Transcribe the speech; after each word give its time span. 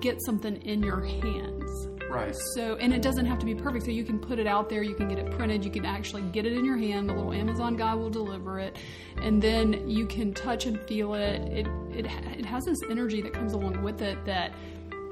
get 0.00 0.20
something 0.22 0.56
in 0.62 0.82
your 0.82 1.00
hands. 1.00 1.88
Right. 2.10 2.34
So, 2.54 2.74
and 2.76 2.92
it 2.92 3.02
doesn't 3.02 3.26
have 3.26 3.38
to 3.38 3.46
be 3.46 3.54
perfect. 3.54 3.84
So 3.84 3.92
you 3.92 4.02
can 4.02 4.18
put 4.18 4.40
it 4.40 4.46
out 4.46 4.68
there, 4.68 4.82
you 4.82 4.96
can 4.96 5.08
get 5.08 5.18
it 5.18 5.30
printed, 5.30 5.64
you 5.64 5.70
can 5.70 5.84
actually 5.84 6.22
get 6.22 6.44
it 6.44 6.54
in 6.54 6.64
your 6.64 6.76
hand. 6.76 7.08
The 7.08 7.14
little 7.14 7.32
Amazon 7.32 7.76
guy 7.76 7.94
will 7.94 8.10
deliver 8.10 8.58
it, 8.58 8.76
and 9.22 9.40
then 9.40 9.88
you 9.88 10.06
can 10.06 10.34
touch 10.34 10.66
and 10.66 10.80
feel 10.88 11.14
it. 11.14 11.40
It 11.52 11.66
it 11.92 12.06
it 12.36 12.44
has 12.44 12.64
this 12.64 12.78
energy 12.90 13.22
that 13.22 13.32
comes 13.32 13.52
along 13.52 13.82
with 13.82 14.02
it 14.02 14.24
that 14.24 14.52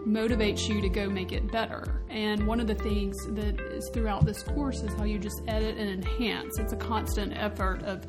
motivates 0.07 0.69
you 0.69 0.81
to 0.81 0.89
go 0.89 1.09
make 1.09 1.33
it 1.33 1.51
better. 1.53 2.03
And 2.09 2.47
one 2.47 2.61
of 2.61 2.67
the 2.67 2.75
things 2.75 3.17
that 3.29 3.61
is 3.61 3.89
throughout 3.93 4.25
this 4.25 4.43
course 4.43 4.83
is 4.83 4.93
how 4.95 5.05
you 5.05 5.19
just 5.19 5.43
edit 5.47 5.77
and 5.77 5.89
enhance. 5.89 6.59
It's 6.59 6.73
a 6.73 6.77
constant 6.77 7.37
effort 7.37 7.83
of 7.83 8.07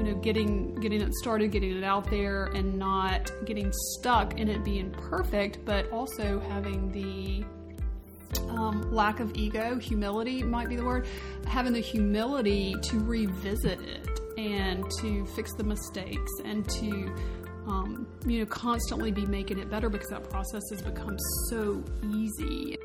you 0.00 0.06
know 0.06 0.14
getting 0.20 0.74
getting 0.76 1.02
it 1.02 1.12
started 1.14 1.50
getting 1.50 1.76
it 1.76 1.84
out 1.84 2.08
there 2.08 2.46
and 2.46 2.74
not 2.78 3.30
getting 3.44 3.70
stuck 3.70 4.40
in 4.40 4.48
it 4.48 4.64
being 4.64 4.90
perfect 4.92 5.62
but 5.66 5.90
also 5.92 6.40
having 6.40 6.90
the 6.90 7.44
um, 8.48 8.90
lack 8.90 9.20
of 9.20 9.30
ego 9.34 9.78
humility 9.78 10.42
might 10.42 10.70
be 10.70 10.76
the 10.76 10.84
word 10.84 11.06
having 11.46 11.74
the 11.74 11.80
humility 11.80 12.74
to 12.80 12.98
revisit 13.00 13.78
it 13.82 14.08
and 14.38 14.90
to 15.00 15.26
fix 15.26 15.52
the 15.54 15.64
mistakes 15.64 16.30
and 16.46 16.66
to 16.70 17.14
um, 17.66 18.06
you 18.24 18.38
know 18.38 18.46
constantly 18.46 19.10
be 19.10 19.26
making 19.26 19.58
it 19.58 19.68
better 19.68 19.90
because 19.90 20.08
that 20.08 20.30
process 20.30 20.62
has 20.70 20.80
become 20.80 21.18
so 21.50 21.84
easy 22.14 22.78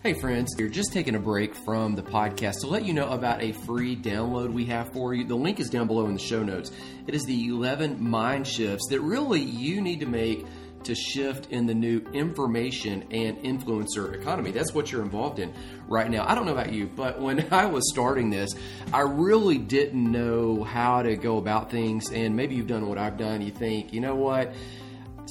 Hey, 0.00 0.12
friends, 0.12 0.54
you're 0.56 0.68
just 0.68 0.92
taking 0.92 1.16
a 1.16 1.18
break 1.18 1.56
from 1.56 1.96
the 1.96 2.04
podcast 2.04 2.60
to 2.60 2.68
let 2.68 2.84
you 2.84 2.94
know 2.94 3.08
about 3.08 3.42
a 3.42 3.50
free 3.50 3.96
download 3.96 4.52
we 4.52 4.64
have 4.66 4.92
for 4.92 5.12
you. 5.12 5.24
The 5.24 5.34
link 5.34 5.58
is 5.58 5.68
down 5.68 5.88
below 5.88 6.06
in 6.06 6.14
the 6.14 6.20
show 6.20 6.44
notes. 6.44 6.70
It 7.08 7.16
is 7.16 7.24
the 7.24 7.48
11 7.48 8.00
mind 8.00 8.46
shifts 8.46 8.86
that 8.90 9.00
really 9.00 9.40
you 9.40 9.80
need 9.80 9.98
to 9.98 10.06
make 10.06 10.46
to 10.84 10.94
shift 10.94 11.50
in 11.50 11.66
the 11.66 11.74
new 11.74 11.98
information 12.12 13.08
and 13.10 13.38
influencer 13.38 14.14
economy. 14.14 14.52
That's 14.52 14.72
what 14.72 14.92
you're 14.92 15.02
involved 15.02 15.40
in 15.40 15.52
right 15.88 16.08
now. 16.08 16.24
I 16.28 16.36
don't 16.36 16.46
know 16.46 16.52
about 16.52 16.72
you, 16.72 16.86
but 16.86 17.20
when 17.20 17.48
I 17.52 17.66
was 17.66 17.90
starting 17.90 18.30
this, 18.30 18.50
I 18.92 19.00
really 19.00 19.58
didn't 19.58 20.12
know 20.12 20.62
how 20.62 21.02
to 21.02 21.16
go 21.16 21.38
about 21.38 21.72
things. 21.72 22.12
And 22.12 22.36
maybe 22.36 22.54
you've 22.54 22.68
done 22.68 22.88
what 22.88 22.98
I've 22.98 23.18
done. 23.18 23.42
You 23.42 23.50
think, 23.50 23.92
you 23.92 24.00
know 24.00 24.14
what? 24.14 24.54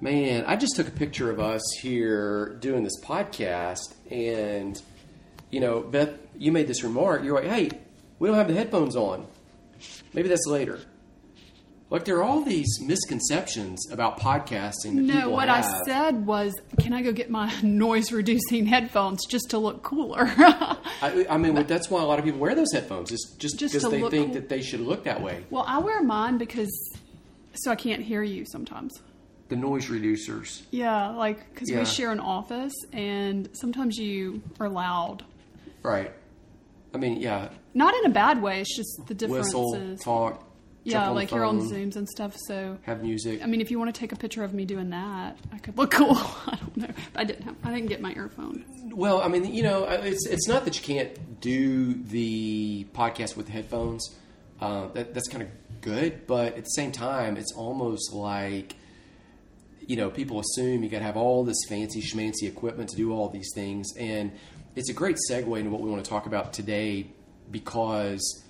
Man, 0.00 0.44
I 0.46 0.56
just 0.56 0.76
took 0.76 0.86
a 0.86 0.92
picture 0.92 1.30
of 1.30 1.40
us 1.40 1.62
here 1.80 2.56
doing 2.60 2.84
this 2.84 3.00
podcast, 3.02 3.94
and 4.10 4.80
you 5.50 5.60
know, 5.60 5.80
Beth, 5.80 6.10
you 6.36 6.52
made 6.52 6.68
this 6.68 6.84
remark. 6.84 7.24
You're 7.24 7.34
like, 7.34 7.50
"Hey, 7.50 7.70
we 8.18 8.28
don't 8.28 8.36
have 8.36 8.48
the 8.48 8.54
headphones 8.54 8.94
on. 8.94 9.26
Maybe 10.12 10.28
that's 10.28 10.46
later." 10.46 10.80
Like 11.90 12.04
there 12.04 12.18
are 12.18 12.22
all 12.22 12.42
these 12.42 12.80
misconceptions 12.82 13.90
about 13.90 14.20
podcasting. 14.20 15.06
That 15.06 15.14
no, 15.14 15.30
what 15.30 15.48
have. 15.48 15.64
I 15.64 15.82
said 15.84 16.26
was, 16.26 16.54
can 16.78 16.92
I 16.92 17.00
go 17.00 17.12
get 17.12 17.30
my 17.30 17.52
noise 17.62 18.12
reducing 18.12 18.66
headphones 18.66 19.24
just 19.26 19.50
to 19.50 19.58
look 19.58 19.82
cooler? 19.82 20.24
I, 20.38 21.26
I 21.30 21.38
mean, 21.38 21.54
that's 21.66 21.90
why 21.90 22.02
a 22.02 22.04
lot 22.04 22.18
of 22.18 22.26
people 22.26 22.40
wear 22.40 22.54
those 22.54 22.72
headphones. 22.72 23.10
It's 23.10 23.34
just, 23.36 23.58
Just 23.58 23.72
because 23.74 23.90
they 23.90 24.02
think 24.02 24.26
cool. 24.26 24.34
that 24.34 24.50
they 24.50 24.60
should 24.60 24.80
look 24.80 25.04
that 25.04 25.22
way. 25.22 25.44
well, 25.48 25.64
I 25.66 25.78
wear 25.78 26.02
mine 26.02 26.36
because 26.36 26.70
so 27.54 27.70
I 27.70 27.76
can't 27.76 28.02
hear 28.02 28.22
you 28.22 28.44
sometimes. 28.44 29.00
The 29.48 29.56
noise 29.56 29.86
reducers. 29.86 30.62
Yeah, 30.70 31.08
like 31.10 31.52
because 31.52 31.70
Yeah. 31.70 31.78
we 31.80 31.84
share 31.86 32.12
an 32.12 32.20
office 32.20 32.74
and 32.92 33.48
sometimes 33.54 33.96
you 33.96 34.42
are 34.60 34.68
loud. 34.68 35.24
Right. 35.82 36.12
I 36.94 36.98
mean, 36.98 37.20
yeah. 37.20 37.48
Not 37.74 37.94
in 37.94 38.06
a 38.06 38.10
bad 38.14 38.42
way. 38.42 38.60
It's 38.60 38.74
just 38.76 39.06
the 39.06 39.14
differences. 39.14 39.54
Whistle, 39.54 39.96
talk. 40.02 40.44
yeah, 40.84 41.08
like 41.10 41.28
the 41.30 41.36
you're 41.36 41.44
on 41.44 41.60
Zooms 41.60 41.96
and 41.96 42.08
stuff. 42.08 42.34
So 42.46 42.78
Have 42.82 43.02
music. 43.02 43.42
I 43.42 43.46
mean, 43.46 43.60
if 43.60 43.70
you 43.70 43.78
want 43.78 43.94
to 43.94 43.98
take 43.98 44.12
a 44.12 44.16
picture 44.16 44.42
of 44.42 44.52
me 44.52 44.64
doing 44.64 44.90
that, 44.90 45.38
I 45.52 45.58
could 45.58 45.76
look 45.78 45.90
cool. 45.98 46.16
I 46.46 46.56
don't 46.60 46.76
know. 46.76 46.88
I 47.14 47.24
didn't. 47.24 47.44
Have, 47.44 47.56
I 47.64 47.72
didn't 47.72 47.88
get 47.88 48.00
my 48.00 48.12
earphone. 48.14 48.64
Well, 48.92 49.20
I 49.22 49.28
mean, 49.28 49.52
you 49.54 49.62
know, 49.62 49.84
it's 49.84 50.26
it's 50.26 50.48
not 50.48 50.64
that 50.64 50.76
you 50.76 50.94
can't 50.94 51.40
do 51.40 51.94
the 51.94 52.86
podcast 52.92 53.36
with 53.36 53.48
headphones. 53.48 54.16
Uh, 54.60 54.88
that, 54.88 55.14
that's 55.14 55.28
kind 55.28 55.42
of 55.42 55.48
good, 55.82 56.26
but 56.26 56.48
at 56.56 56.64
the 56.64 56.70
same 56.70 56.90
time, 56.90 57.36
it's 57.36 57.52
almost 57.54 58.12
like 58.12 58.74
you 59.88 59.96
know 59.96 60.08
people 60.10 60.38
assume 60.38 60.84
you 60.84 60.88
got 60.88 60.98
to 60.98 61.04
have 61.04 61.16
all 61.16 61.42
this 61.42 61.64
fancy 61.68 62.00
schmancy 62.00 62.44
equipment 62.44 62.90
to 62.90 62.96
do 62.96 63.12
all 63.12 63.28
these 63.28 63.50
things, 63.52 63.88
and 63.98 64.30
it's 64.76 64.88
a 64.88 64.94
great 64.94 65.16
segue 65.28 65.58
into 65.58 65.70
what 65.70 65.80
we 65.80 65.90
want 65.90 66.04
to 66.04 66.08
talk 66.08 66.26
about 66.26 66.52
today 66.52 67.10
because 67.50 68.44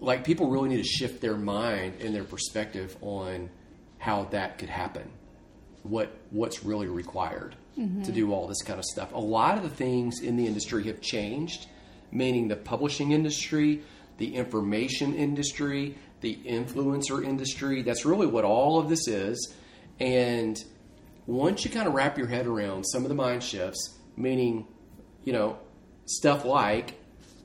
like 0.00 0.24
people 0.24 0.50
really 0.50 0.70
need 0.70 0.82
to 0.82 0.88
shift 0.88 1.20
their 1.20 1.36
mind 1.36 2.00
and 2.00 2.12
their 2.14 2.24
perspective 2.24 2.96
on 3.00 3.48
how 3.98 4.24
that 4.24 4.58
could 4.58 4.68
happen 4.68 5.08
what 5.82 6.10
what's 6.30 6.64
really 6.64 6.86
required 6.86 7.54
to 7.74 7.80
mm-hmm. 7.80 8.12
do 8.12 8.32
all 8.32 8.46
this 8.46 8.62
kind 8.62 8.78
of 8.78 8.84
stuff. 8.84 9.12
A 9.14 9.18
lot 9.18 9.56
of 9.56 9.62
the 9.62 9.70
things 9.70 10.20
in 10.20 10.36
the 10.36 10.46
industry 10.46 10.84
have 10.84 11.00
changed, 11.00 11.66
meaning 12.12 12.48
the 12.48 12.56
publishing 12.56 13.12
industry, 13.12 13.82
the 14.18 14.34
information 14.34 15.14
industry, 15.14 15.96
the 16.20 16.38
influencer 16.44 17.24
industry. 17.24 17.82
That's 17.82 18.04
really 18.04 18.26
what 18.26 18.44
all 18.44 18.78
of 18.78 18.88
this 18.88 19.08
is. 19.08 19.54
And 20.00 20.56
once 21.26 21.64
you 21.64 21.70
kind 21.70 21.86
of 21.86 21.94
wrap 21.94 22.16
your 22.18 22.26
head 22.26 22.46
around 22.46 22.84
some 22.84 23.02
of 23.02 23.08
the 23.08 23.14
mind 23.14 23.42
shifts, 23.42 23.98
meaning, 24.16 24.66
you 25.24 25.32
know, 25.32 25.58
stuff 26.06 26.44
like 26.44 26.94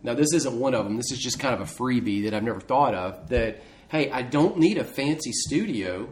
now, 0.05 0.13
this 0.13 0.33
isn't 0.33 0.59
one 0.59 0.75
of 0.75 0.85
them. 0.85 0.97
This 0.97 1.11
is 1.11 1.17
just 1.17 1.39
kind 1.39 1.55
of 1.55 1.61
a 1.61 1.65
freebie 1.65 2.25
that 2.25 2.33
I've 2.35 2.43
never 2.43 2.59
thought 2.59 2.93
of. 2.93 3.29
That, 3.29 3.63
hey, 3.87 4.11
I 4.11 4.21
don't 4.21 4.59
need 4.59 4.77
a 4.77 4.83
fancy 4.83 5.31
studio 5.31 6.09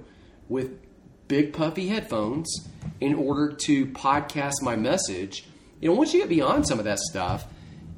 with 0.50 0.80
big 1.28 1.54
puffy 1.54 1.90
headphones 1.90 2.68
in 3.00 3.14
order 3.14 3.56
to 3.66 3.86
podcast 3.86 4.64
my 4.64 4.76
message. 4.76 5.46
You 5.80 5.90
know, 5.90 5.96
once 5.96 6.12
you 6.12 6.22
get 6.22 6.30
beyond 6.30 6.68
some 6.68 6.80
of 6.80 6.86
that 6.86 6.98
stuff, 6.98 7.46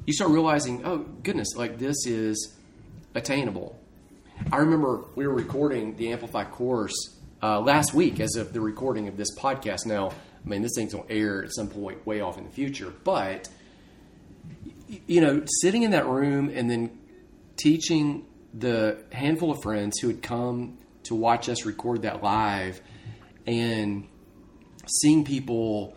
you 0.04 0.12
start 0.12 0.32
realizing, 0.32 0.84
oh, 0.84 0.98
goodness, 0.98 1.56
like 1.56 1.78
this 1.78 1.96
is 2.04 2.54
attainable. 3.14 3.80
I 4.52 4.58
remember 4.58 5.04
we 5.14 5.26
were 5.26 5.34
recording 5.34 5.96
the 5.96 6.12
Amplify 6.12 6.44
course 6.44 7.15
uh, 7.46 7.60
last 7.60 7.94
week 7.94 8.18
as 8.18 8.34
of 8.34 8.52
the 8.52 8.60
recording 8.60 9.06
of 9.06 9.16
this 9.16 9.32
podcast. 9.36 9.86
Now, 9.86 10.08
I 10.08 10.48
mean, 10.48 10.62
this 10.62 10.72
thing's 10.74 10.94
going 10.94 11.06
to 11.06 11.14
air 11.14 11.44
at 11.44 11.54
some 11.54 11.68
point 11.68 12.04
way 12.04 12.20
off 12.20 12.38
in 12.38 12.44
the 12.44 12.50
future, 12.50 12.92
but 13.04 13.48
you 15.06 15.20
know, 15.20 15.42
sitting 15.60 15.84
in 15.84 15.92
that 15.92 16.06
room 16.06 16.50
and 16.52 16.68
then 16.68 16.98
teaching 17.56 18.26
the 18.52 18.98
handful 19.12 19.52
of 19.52 19.62
friends 19.62 19.98
who 20.00 20.08
had 20.08 20.22
come 20.22 20.78
to 21.04 21.14
watch 21.14 21.48
us 21.48 21.64
record 21.64 22.02
that 22.02 22.20
live 22.22 22.80
and 23.46 24.08
seeing 24.88 25.24
people 25.24 25.96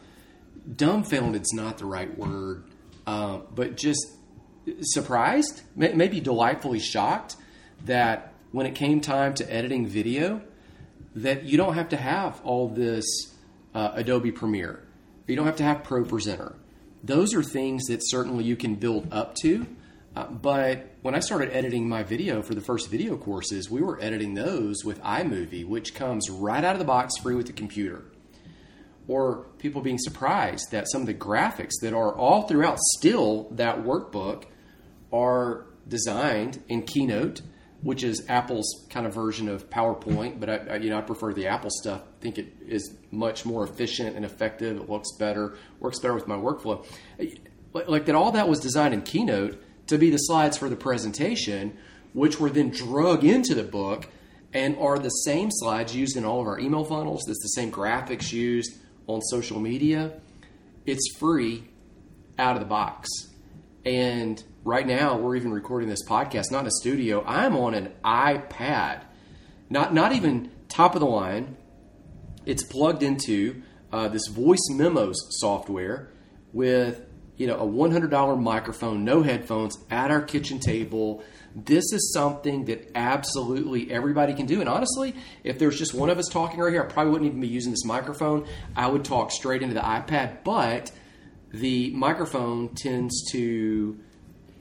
dumbfounded's 0.76 1.52
not 1.52 1.80
the 1.80 1.86
right 1.86 2.16
word, 2.16 2.64
uh, 3.08 3.40
but 3.56 3.76
just 3.76 4.06
surprised, 4.82 5.62
maybe 5.76 6.20
delightfully 6.20 6.80
shocked 6.80 7.38
that 7.86 8.34
when 8.52 8.68
it 8.68 8.76
came 8.76 9.02
time 9.02 9.34
to 9.36 9.52
editing 9.52 9.88
video, 9.88 10.42
that 11.24 11.44
you 11.44 11.58
don't 11.58 11.76
have 11.76 11.90
to 11.90 11.98
have 11.98 12.40
all 12.44 12.70
this 12.70 13.06
uh, 13.74 13.92
Adobe 13.94 14.32
Premiere. 14.32 14.84
You 15.28 15.36
don't 15.36 15.46
have 15.46 15.58
to 15.58 15.64
have 15.64 15.84
Pro 15.84 16.04
Presenter. 16.04 16.56
Those 17.04 17.34
are 17.34 17.44
things 17.44 17.86
that 17.86 18.02
certainly 18.04 18.44
you 18.44 18.56
can 18.56 18.76
build 18.76 19.08
up 19.12 19.36
to. 19.42 19.66
Uh, 20.16 20.26
but 20.26 20.96
when 21.02 21.16
I 21.16 21.20
started 21.20 21.52
editing 21.56 21.88
my 21.88 22.04
video 22.04 22.42
for 22.42 22.56
the 22.56 22.62
first 22.62 22.90
video 22.90 23.16
courses, 23.16 23.70
we 23.70 23.82
were 23.82 24.02
editing 24.02 24.34
those 24.34 24.84
with 24.84 25.00
iMovie, 25.02 25.68
which 25.68 25.94
comes 25.94 26.30
right 26.30 26.64
out 26.64 26.74
of 26.74 26.80
the 26.80 26.86
box 26.86 27.18
free 27.18 27.36
with 27.36 27.48
the 27.48 27.54
computer. 27.54 28.04
Or 29.08 29.46
people 29.60 29.82
being 29.82 30.00
surprised 30.00 30.72
that 30.72 30.90
some 30.90 31.02
of 31.02 31.08
the 31.08 31.14
graphics 31.14 31.80
that 31.82 31.94
are 31.94 32.14
all 32.14 32.48
throughout 32.48 32.80
still 32.98 33.50
that 33.52 33.84
workbook 33.84 34.46
are 35.12 35.66
designed 35.88 36.64
in 36.68 36.84
Keynote 36.84 37.42
which 37.82 38.04
is 38.04 38.26
Apple's 38.28 38.86
kind 38.90 39.06
of 39.06 39.14
version 39.14 39.48
of 39.48 39.70
PowerPoint, 39.70 40.40
but 40.40 40.50
I, 40.50 40.56
I, 40.74 40.76
you 40.78 40.90
know 40.90 40.98
I 40.98 41.02
prefer 41.02 41.34
the 41.34 41.48
Apple 41.48 41.70
stuff. 41.70 42.02
I 42.02 42.22
think 42.22 42.38
it 42.38 42.54
is 42.68 42.94
much 43.12 43.46
more 43.46 43.64
efficient 43.64 44.16
and 44.16 44.26
effective. 44.26 44.78
It 44.78 44.90
looks 44.90 45.12
better, 45.18 45.56
works 45.80 46.00
better 46.00 46.14
with 46.14 46.28
my 46.28 46.36
workflow. 46.36 46.86
Like 47.74 48.06
that, 48.06 48.16
all 48.16 48.32
that 48.32 48.50
was 48.50 48.60
designed 48.60 48.94
in 48.94 49.02
Keynote 49.02 49.62
to 49.88 49.98
be 49.98 50.10
the 50.10 50.18
slides 50.18 50.58
for 50.58 50.70
the 50.70 50.76
presentation, 50.76 51.78
which 52.14 52.40
were 52.40 52.50
then 52.50 52.70
drug 52.70 53.24
into 53.24 53.56
the 53.56 53.64
book 53.64 54.08
and 54.54 54.76
are 54.78 54.98
the 54.98 55.10
same 55.10 55.50
slides 55.52 55.96
used 55.96 56.18
in 56.18 56.26
all 56.26 56.42
of 56.42 56.48
our 56.48 56.60
email 56.60 56.84
funnels. 56.84 57.28
It's 57.30 57.42
the 57.42 57.62
same 57.62 57.72
graphics 57.72 58.34
used 58.34 58.78
on 59.08 59.22
social 59.22 59.60
media. 59.60 60.20
It's 60.86 61.16
free 61.18 61.66
out 62.38 62.56
of 62.56 62.62
the 62.62 62.68
box, 62.68 63.10
and 63.86 64.42
right 64.70 64.86
now 64.86 65.18
we're 65.18 65.36
even 65.36 65.52
recording 65.52 65.90
this 65.90 66.08
podcast 66.08 66.52
not 66.52 66.62
in 66.62 66.68
a 66.68 66.72
studio. 66.72 67.24
I'm 67.26 67.58
on 67.58 67.74
an 67.74 67.92
ipad. 68.06 69.02
Not 69.68 69.96
not 69.96 70.14
even 70.14 70.52
top 70.70 70.94
of 70.94 71.00
the 71.00 71.08
line. 71.08 71.58
It's 72.46 72.64
plugged 72.64 73.02
into 73.02 73.64
uh, 73.92 74.10
this 74.10 74.28
voice 74.28 74.70
memos 74.70 75.16
software 75.40 76.12
with 76.54 77.02
you 77.36 77.48
know 77.48 77.56
a 77.56 77.66
$100 77.66 78.40
microphone 78.40 79.04
no 79.04 79.24
headphones 79.24 79.76
at 79.90 80.12
our 80.12 80.22
kitchen 80.22 80.60
table. 80.60 81.24
This 81.56 81.92
is 81.92 82.14
something 82.14 82.66
that 82.66 82.92
absolutely 82.94 83.92
everybody 83.92 84.36
can 84.36 84.46
do. 84.46 84.60
And 84.60 84.70
honestly 84.70 85.16
if 85.44 85.58
there's 85.58 85.80
just 85.80 85.96
one 85.96 86.12
of 86.12 86.20
us 86.20 86.28
talking 86.28 86.60
right 86.60 86.72
here 86.72 86.84
i 86.84 86.86
probably 86.86 87.12
wouldn't 87.12 87.28
even 87.28 87.42
be 87.42 87.48
using 87.48 87.72
this 87.72 87.86
microphone. 87.86 88.48
I 88.76 88.86
would 88.86 89.04
talk 89.04 89.32
straight 89.32 89.64
into 89.64 89.74
the 89.74 89.82
ipad. 89.82 90.44
But 90.44 90.92
the 91.52 91.90
microphone 91.96 92.76
tends 92.76 93.32
to 93.32 94.00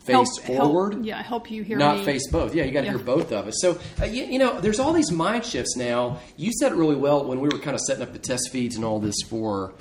face 0.09 0.39
help, 0.43 0.59
forward. 0.59 0.95
Help, 0.95 1.07
yeah, 1.07 1.23
help 1.23 1.51
you 1.51 1.63
hear 1.63 1.79
not 1.79 1.99
me. 1.99 2.05
face 2.05 2.31
both. 2.31 2.55
Yeah, 2.55 2.65
you 2.65 2.73
got 2.73 2.81
to 2.81 2.87
yeah. 2.87 2.93
hear 2.93 3.03
both 3.03 3.33
of 3.33 3.47
us. 3.47 3.55
So 3.61 3.79
uh, 4.01 4.07
you, 4.07 4.25
you, 4.25 4.39
know, 4.39 4.61
there's 4.61 4.81
all 4.81 4.93
these 4.93 5.13
mind 5.13 5.45
shifts 5.45 5.77
now. 5.77 6.19
You 6.37 6.53
said 6.53 6.73
it 6.73 6.75
really 6.77 6.97
well 6.97 7.25
when 7.25 7.41
we 7.41 7.49
were 7.49 7.59
kind 7.59 7.75
of 7.75 7.81
setting 7.81 8.03
up 8.03 8.13
the 8.13 8.19
test 8.19 8.51
feeds 8.51 8.77
and 8.77 8.85
all 8.85 8.99
this 8.99 9.17
for 9.29 9.75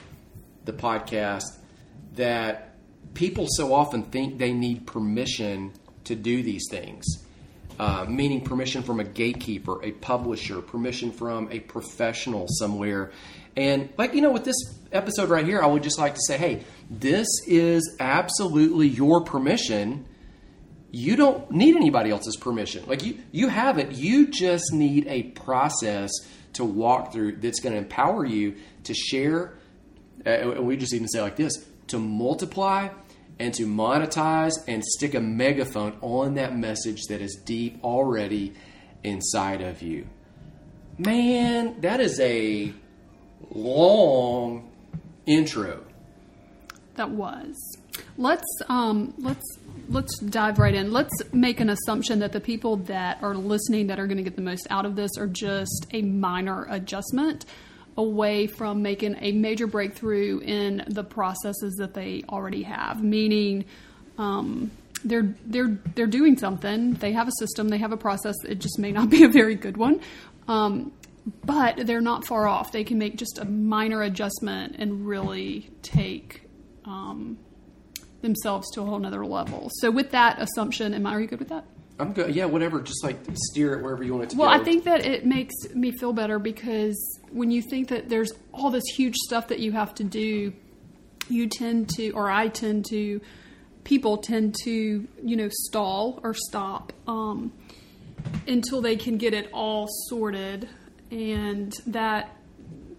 the 0.66 0.74
podcast 0.74 1.44
that 2.14 2.76
people 3.14 3.48
so 3.50 3.74
often 3.74 4.04
think 4.04 4.38
they 4.38 4.54
need 4.54 4.86
permission 4.86 5.74
to 6.04 6.16
do 6.16 6.44
these 6.44 6.66
things. 6.70 7.06
Uh, 7.80 8.06
meaning 8.10 8.42
permission 8.42 8.82
from 8.82 9.00
a 9.00 9.04
gatekeeper, 9.04 9.84
a 9.84 9.92
publisher, 9.92 10.62
permission 10.62 11.12
from 11.12 11.48
a 11.52 11.60
professional 11.60 12.48
somewhere. 12.48 13.12
And, 13.56 13.90
like, 13.98 14.16
you 14.16 14.22
know, 14.22 14.32
with 14.32 14.46
this 14.46 14.56
episode 14.92 15.30
right 15.30 15.46
here, 15.46 15.62
I 15.62 15.68
would 15.68 15.84
just 15.84 16.00
like 16.00 16.16
to 16.16 16.22
say, 16.26 16.38
hey, 16.38 16.64
this 16.90 17.28
is 17.46 17.96
absolutely 18.00 18.88
your 18.88 19.24
permission 19.24 20.08
you 20.98 21.16
don't 21.16 21.52
need 21.52 21.76
anybody 21.76 22.10
else's 22.10 22.36
permission. 22.36 22.84
Like 22.88 23.04
you, 23.04 23.20
you 23.32 23.50
have 23.50 23.78
it. 23.78 23.92
You 23.92 24.28
just 24.28 24.74
need 24.74 25.06
a 25.08 25.24
process 25.24 26.10
to 26.54 26.66
walk 26.66 27.14
through 27.14 27.34
that's 27.34 27.60
going 27.60 27.74
to 27.74 27.78
empower 27.78 28.26
you 28.26 28.56
to 28.86 28.96
share. 28.96 29.60
Uh, 30.26 30.30
and 30.30 30.66
we 30.66 30.76
just 30.76 30.96
even 30.96 31.08
say 31.08 31.22
like 31.22 31.36
this: 31.36 31.54
to 31.90 32.00
multiply 32.00 32.90
and 33.38 33.54
to 33.54 33.68
monetize 33.68 34.54
and 34.68 34.84
stick 34.84 35.14
a 35.14 35.20
megaphone 35.20 35.96
on 36.02 36.34
that 36.34 36.58
message 36.58 37.04
that 37.10 37.22
is 37.22 37.40
deep 37.46 37.80
already 37.84 38.54
inside 39.04 39.62
of 39.62 39.84
you. 39.84 40.08
Man, 40.98 41.80
that 41.82 42.00
is 42.00 42.20
a 42.20 42.74
long 43.52 44.72
intro. 45.28 45.84
That 46.96 47.12
was. 47.12 47.56
Let's 48.18 48.48
um, 48.68 49.14
let's 49.20 49.46
let's 49.90 50.18
dive 50.20 50.60
right 50.60 50.74
in. 50.74 50.92
Let's 50.92 51.14
make 51.34 51.60
an 51.60 51.70
assumption 51.70 52.20
that 52.20 52.32
the 52.32 52.40
people 52.40 52.78
that 52.78 53.22
are 53.24 53.36
listening 53.36 53.88
that 53.88 54.00
are 54.00 54.08
going 54.08 54.18
to 54.18 54.24
get 54.24 54.36
the 54.36 54.42
most 54.42 54.68
out 54.70 54.86
of 54.86 54.96
this 54.96 55.12
are 55.18 55.28
just 55.28 55.88
a 55.92 56.02
minor 56.02 56.66
adjustment 56.70 57.46
away 57.98 58.48
from 58.48 58.82
making 58.82 59.16
a 59.20 59.32
major 59.32 59.68
breakthrough 59.68 60.40
in 60.40 60.84
the 60.88 61.04
processes 61.04 61.76
that 61.80 61.94
they 61.94 62.24
already 62.30 62.64
have. 62.64 63.04
Meaning, 63.04 63.66
um, 64.18 64.72
they're 65.04 65.36
they're 65.46 65.78
they're 65.96 66.08
doing 66.08 66.38
something. 66.38 66.94
They 66.94 67.14
have 67.14 67.28
a 67.28 67.34
system. 67.40 67.70
They 67.70 67.78
have 67.78 67.92
a 67.92 67.98
process. 67.98 68.36
It 68.48 68.60
just 68.60 68.80
may 68.80 68.92
not 68.92 69.10
be 69.12 69.24
a 69.24 69.30
very 69.30 69.56
good 69.56 69.78
one. 69.78 70.02
Um, 70.48 70.92
but 71.46 71.86
they're 71.86 72.02
not 72.02 72.26
far 72.26 72.48
off. 72.48 72.72
They 72.72 72.84
can 72.84 72.98
make 72.98 73.18
just 73.18 73.38
a 73.38 73.46
minor 73.46 74.02
adjustment 74.02 74.78
and 74.78 75.06
really 75.06 75.70
take 75.82 76.48
um, 76.86 77.38
themselves 78.22 78.70
to 78.74 78.82
a 78.82 78.86
whole 78.86 79.00
nother 79.00 79.26
level. 79.26 79.70
So 79.80 79.92
with 79.92 80.12
that 80.12 80.40
assumption, 80.40 80.94
am 80.94 81.06
I 81.06 81.14
are 81.14 81.22
you 81.22 81.28
good 81.28 81.40
with 81.40 81.50
that? 81.50 81.66
I'm 82.00 82.14
good. 82.14 82.36
Yeah, 82.36 82.46
whatever. 82.46 82.82
Just 82.82 83.04
like 83.04 83.18
steer 83.34 83.74
it 83.74 83.84
wherever 83.84 84.04
you 84.04 84.14
want 84.14 84.26
it 84.26 84.30
to 84.32 84.38
well, 84.38 84.50
go. 84.50 84.62
I 84.62 84.64
think 84.64 84.84
that 84.84 85.06
it 85.06 85.26
makes 85.26 85.56
me 85.74 85.92
feel 85.92 86.14
better 86.14 86.38
because 86.38 87.20
when 87.32 87.50
you 87.50 87.62
think 87.62 87.90
that 87.90 88.10
there's 88.10 88.32
all 88.54 88.70
this 88.70 88.84
huge 88.96 89.16
stuff 89.16 89.48
that 89.48 89.60
you 89.60 89.72
have 89.72 89.96
to 89.96 90.04
do, 90.04 90.54
you 91.30 91.48
tend 91.48 91.90
to, 91.96 92.12
or 92.12 92.30
I 92.30 92.50
tend 92.50 92.86
to, 92.90 93.20
people 93.84 94.18
tend 94.18 94.56
to, 94.64 95.08
you 95.24 95.36
know, 95.36 95.50
stall 95.50 96.20
or 96.24 96.34
stop 96.34 96.94
um, 97.08 97.52
until 98.48 98.82
they 98.82 98.96
can 98.96 99.18
get 99.18 99.34
it 99.34 99.50
all 99.52 99.88
sorted, 100.08 100.70
and 101.10 101.74
that 101.88 102.30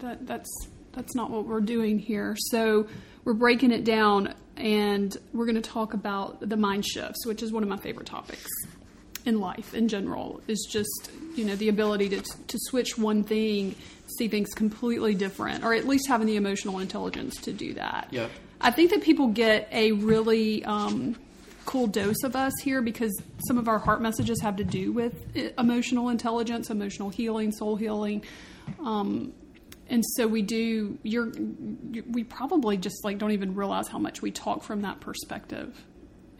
that 0.01 0.27
that's 0.27 0.69
that's 0.93 1.15
not 1.15 1.31
what 1.31 1.47
we're 1.47 1.61
doing 1.61 1.99
here. 1.99 2.35
So 2.37 2.89
we're 3.25 3.35
breaking 3.35 3.71
it 3.71 3.85
down 3.85 4.35
and 4.59 5.17
we're 5.33 5.47
going 5.47 5.61
to 5.61 5.71
talk 5.71 5.95
about 5.95 6.41
the 6.41 6.57
mind 6.57 6.85
shifts, 6.87 7.27
which 7.27 7.43
is 7.43 7.53
one 7.53 7.63
of 7.63 7.69
my 7.69 7.77
favorite 7.77 8.07
topics 8.07 8.49
in 9.25 9.41
life 9.41 9.75
in 9.75 9.89
general. 9.89 10.41
Is 10.49 10.67
just 10.71 11.11
you 11.35 11.45
know 11.45 11.57
the 11.57 11.69
ability 11.69 12.09
to 12.11 12.21
to 12.21 12.59
switch 12.63 12.99
one 12.99 13.25
thing, 13.25 13.75
see 14.19 14.29
things 14.29 14.49
completely 14.55 15.15
different, 15.15 15.65
or 15.65 15.75
at 15.75 15.87
least 15.87 16.09
having 16.09 16.27
the 16.27 16.37
emotional 16.37 16.79
intelligence 16.81 17.37
to 17.43 17.53
do 17.53 17.75
that. 17.75 18.09
Yeah. 18.11 18.29
I 18.61 18.71
think 18.73 18.91
that 18.91 19.03
people 19.03 19.29
get 19.29 19.69
a 19.71 19.93
really 19.93 20.65
um, 20.65 21.17
cool 21.65 21.87
dose 21.87 22.25
of 22.25 22.35
us 22.35 22.53
here 22.63 22.83
because 22.83 23.13
some 23.47 23.57
of 23.57 23.69
our 23.69 23.79
heart 23.79 24.01
messages 24.01 24.41
have 24.41 24.57
to 24.57 24.65
do 24.65 24.91
with 24.91 25.15
emotional 25.57 26.09
intelligence, 26.09 26.71
emotional 26.71 27.11
healing, 27.11 27.53
soul 27.53 27.77
healing. 27.77 28.25
Um, 28.83 29.33
and 29.89 30.05
so 30.05 30.27
we 30.27 30.43
do 30.43 30.99
you're 31.03 31.33
we 32.11 32.25
probably 32.25 32.77
just 32.77 33.05
like 33.05 33.19
don't 33.19 33.33
even 33.33 33.55
realize 33.55 33.89
how 33.89 33.99
much 33.99 34.21
we 34.21 34.31
talk 34.31 34.63
from 34.63 34.83
that 34.83 35.01
perspective. 35.01 35.85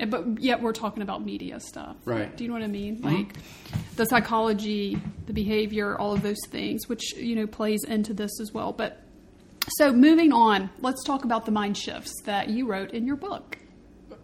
But 0.07 0.41
yet 0.41 0.63
we're 0.63 0.75
talking 0.75 1.03
about 1.03 1.25
media 1.25 1.59
stuff. 1.59 1.97
Right. 2.05 2.35
Do 2.37 2.45
you 2.45 2.49
know 2.49 2.55
what 2.55 2.63
i 2.63 2.69
mean? 2.69 2.99
Mm-hmm. 2.99 3.07
like 3.07 3.37
the 3.97 4.05
psychology 4.05 5.01
the 5.27 5.33
behavior 5.33 5.99
all 5.99 6.13
of 6.13 6.23
those 6.23 6.39
things 6.49 6.89
which 6.89 7.17
you 7.17 7.35
know 7.35 7.47
plays 7.47 7.83
into 7.85 8.13
this 8.15 8.41
as 8.41 8.53
well. 8.53 8.73
But 8.73 9.03
so 9.71 9.93
moving 9.93 10.33
on 10.33 10.71
let's 10.81 11.03
talk 11.05 11.25
about 11.25 11.47
the 11.47 11.53
mind 11.53 11.77
shifts 11.77 12.13
that 12.25 12.51
you 12.51 12.67
wrote 12.67 12.93
in 12.93 13.07
your 13.07 13.17
book. 13.17 13.59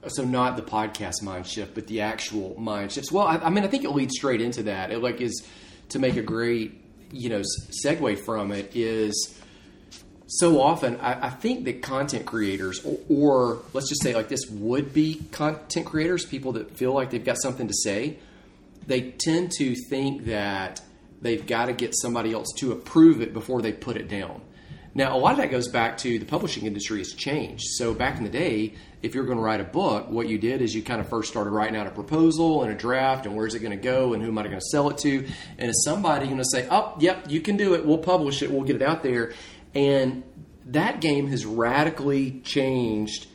So 0.07 0.23
not 0.23 0.57
the 0.57 0.63
podcast 0.63 1.23
mind 1.23 1.47
shift 1.47 1.75
but 1.75 1.87
the 1.87 2.03
actual 2.03 2.55
mind 2.61 2.93
shifts. 2.93 3.11
Well 3.11 3.27
i, 3.27 3.37
I 3.37 3.49
mean 3.49 3.65
i 3.65 3.69
think 3.69 3.85
it 3.85 3.91
leads 3.91 4.15
straight 4.17 4.43
into 4.43 4.65
that. 4.65 4.93
It 4.93 4.99
like 4.99 5.23
is 5.23 5.47
to 5.89 5.99
make 5.99 6.17
a 6.17 6.23
great 6.23 6.84
you 7.15 7.29
know 7.29 7.43
segue 7.85 8.19
from 8.25 8.53
it 8.53 8.71
is 8.75 9.39
so 10.27 10.61
often 10.61 10.97
I, 11.01 11.27
I 11.27 11.31
think 11.31 11.65
that 11.67 11.83
content 11.83 12.27
creators 12.27 12.85
or, 12.85 12.99
or, 13.09 13.63
let's 13.73 13.89
just 13.89 14.03
say 14.03 14.15
like 14.15 14.29
this 14.29 14.47
would 14.51 14.93
be 14.93 15.23
content 15.31 15.87
creators 15.87 16.25
people 16.25 16.53
that 16.53 16.77
feel 16.77 16.93
like 16.93 17.11
they've 17.11 17.25
got 17.25 17.41
something 17.41 17.69
to 17.69 17.75
say 17.75 18.19
they 18.87 19.13
tend 19.13 19.53
to 19.59 19.75
think 19.89 20.25
that 20.27 20.81
they've 21.23 21.47
got 21.47 21.67
to 21.67 21.73
get 21.73 21.95
somebody 21.95 22.33
else 22.33 22.49
to 22.59 22.73
approve 22.73 23.23
it 23.23 23.33
before 23.33 23.63
they 23.63 23.73
put 23.73 23.97
it 23.97 24.09
down 24.09 24.41
now, 24.97 25.17
a 25.17 25.19
lot 25.19 25.33
of 25.33 25.39
that 25.39 25.51
goes 25.51 25.67
back 25.67 25.99
to 25.99 26.21
the 26.21 26.25
publishing 26.25 26.67
industry 26.67 26.99
has 26.99 27.13
changed. 27.13 27.65
So 27.71 27.95
back 27.95 28.17
in 28.17 28.23
the 28.23 28.31
day, 28.31 28.75
if 29.03 29.15
you're 29.15 29.25
going 29.25 29.39
to 29.39 29.43
write 29.43 29.61
a 29.61 29.65
book, 29.65 30.09
what 30.09 30.29
you 30.29 30.39
did 30.39 30.63
is 30.63 30.73
you 30.73 30.83
kind 30.83 31.01
of 31.01 31.09
first 31.09 31.31
started 31.31 31.51
writing 31.51 31.77
out 31.77 31.89
a 31.89 31.91
proposal 31.91 32.63
and 32.63 32.73
a 32.73 32.77
draft 32.77 33.27
and 33.27 33.35
where's 33.35 33.57
it 33.57 33.59
going 33.59 33.77
to 33.77 33.83
go 33.83 34.15
and 34.15 34.23
who 34.23 34.29
am 34.29 34.39
I 34.39 34.45
going 34.45 34.55
to 34.55 34.61
sell 34.61 34.89
it 34.91 34.99
to? 34.99 35.27
And 35.59 35.69
is 35.69 35.85
somebody 35.85 36.27
going 36.27 36.39
to 36.39 36.45
say, 36.45 36.69
oh, 36.71 36.95
yep, 37.01 37.29
you 37.29 37.41
can 37.41 37.57
do 37.57 37.75
it. 37.75 37.85
We'll 37.85 37.99
publish 37.99 38.41
it. 38.43 38.53
We'll 38.53 38.63
get 38.63 38.77
it 38.77 38.83
out 38.83 39.03
there. 39.03 39.33
And 39.75 40.23
that 40.67 41.01
game 41.01 41.27
has 41.27 41.45
radically 41.45 42.41
changed 42.41 43.27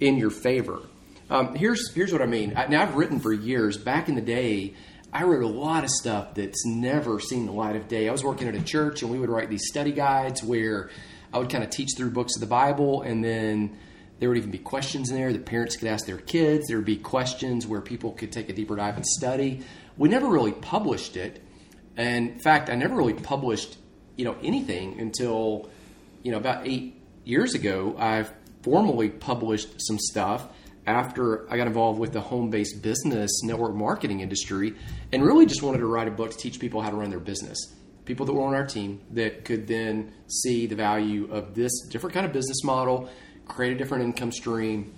in 0.00 0.18
your 0.18 0.30
favor. 0.30 0.80
Um, 1.30 1.54
here's 1.54 1.92
here's 1.92 2.12
what 2.12 2.22
I 2.22 2.26
mean. 2.26 2.52
I, 2.56 2.66
now 2.66 2.82
I've 2.82 2.94
written 2.94 3.18
for 3.18 3.32
years. 3.32 3.76
Back 3.76 4.08
in 4.08 4.14
the 4.14 4.20
day, 4.20 4.74
I 5.16 5.22
wrote 5.22 5.42
a 5.42 5.48
lot 5.48 5.82
of 5.82 5.88
stuff 5.88 6.34
that's 6.34 6.66
never 6.66 7.20
seen 7.20 7.46
the 7.46 7.52
light 7.52 7.74
of 7.74 7.88
day. 7.88 8.06
I 8.06 8.12
was 8.12 8.22
working 8.22 8.48
at 8.48 8.54
a 8.54 8.60
church, 8.60 9.00
and 9.00 9.10
we 9.10 9.18
would 9.18 9.30
write 9.30 9.48
these 9.48 9.66
study 9.66 9.92
guides 9.92 10.44
where 10.44 10.90
I 11.32 11.38
would 11.38 11.48
kind 11.48 11.64
of 11.64 11.70
teach 11.70 11.88
through 11.96 12.10
books 12.10 12.36
of 12.36 12.40
the 12.40 12.46
Bible, 12.46 13.00
and 13.00 13.24
then 13.24 13.78
there 14.18 14.28
would 14.28 14.36
even 14.36 14.50
be 14.50 14.58
questions 14.58 15.08
in 15.08 15.16
there 15.16 15.32
that 15.32 15.46
parents 15.46 15.74
could 15.74 15.88
ask 15.88 16.04
their 16.04 16.18
kids. 16.18 16.66
There 16.68 16.76
would 16.76 16.84
be 16.84 16.98
questions 16.98 17.66
where 17.66 17.80
people 17.80 18.12
could 18.12 18.30
take 18.30 18.50
a 18.50 18.52
deeper 18.52 18.76
dive 18.76 18.96
and 18.96 19.06
study. 19.06 19.62
We 19.96 20.10
never 20.10 20.28
really 20.28 20.52
published 20.52 21.16
it, 21.16 21.42
and 21.96 22.32
in 22.32 22.38
fact, 22.38 22.68
I 22.68 22.74
never 22.74 22.94
really 22.94 23.14
published 23.14 23.78
you 24.16 24.26
know 24.26 24.36
anything 24.42 25.00
until 25.00 25.70
you 26.22 26.30
know 26.30 26.36
about 26.36 26.66
eight 26.66 26.94
years 27.24 27.54
ago. 27.54 27.96
I 27.98 28.26
formally 28.60 29.08
published 29.08 29.76
some 29.78 29.98
stuff 29.98 30.46
after 30.86 31.50
I 31.52 31.56
got 31.56 31.66
involved 31.66 31.98
with 31.98 32.12
the 32.12 32.20
home 32.20 32.50
based 32.50 32.82
business 32.82 33.42
network 33.42 33.74
marketing 33.74 34.20
industry 34.20 34.74
and 35.12 35.22
really 35.24 35.46
just 35.46 35.62
wanted 35.62 35.78
to 35.78 35.86
write 35.86 36.08
a 36.08 36.12
book 36.12 36.30
to 36.30 36.36
teach 36.36 36.60
people 36.60 36.80
how 36.80 36.90
to 36.90 36.96
run 36.96 37.10
their 37.10 37.20
business. 37.20 37.58
People 38.04 38.24
that 38.26 38.32
were 38.32 38.42
on 38.42 38.54
our 38.54 38.66
team 38.66 39.00
that 39.12 39.44
could 39.44 39.66
then 39.66 40.12
see 40.28 40.66
the 40.66 40.76
value 40.76 41.28
of 41.32 41.54
this 41.54 41.72
different 41.90 42.14
kind 42.14 42.24
of 42.24 42.32
business 42.32 42.62
model, 42.62 43.08
create 43.48 43.72
a 43.72 43.76
different 43.76 44.04
income 44.04 44.30
stream. 44.30 44.94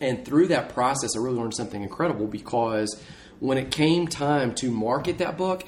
And 0.00 0.24
through 0.24 0.48
that 0.48 0.70
process, 0.70 1.10
I 1.16 1.20
really 1.20 1.38
learned 1.38 1.54
something 1.54 1.80
incredible 1.80 2.26
because 2.26 3.00
when 3.38 3.56
it 3.56 3.70
came 3.70 4.08
time 4.08 4.54
to 4.56 4.70
market 4.70 5.18
that 5.18 5.36
book, 5.36 5.62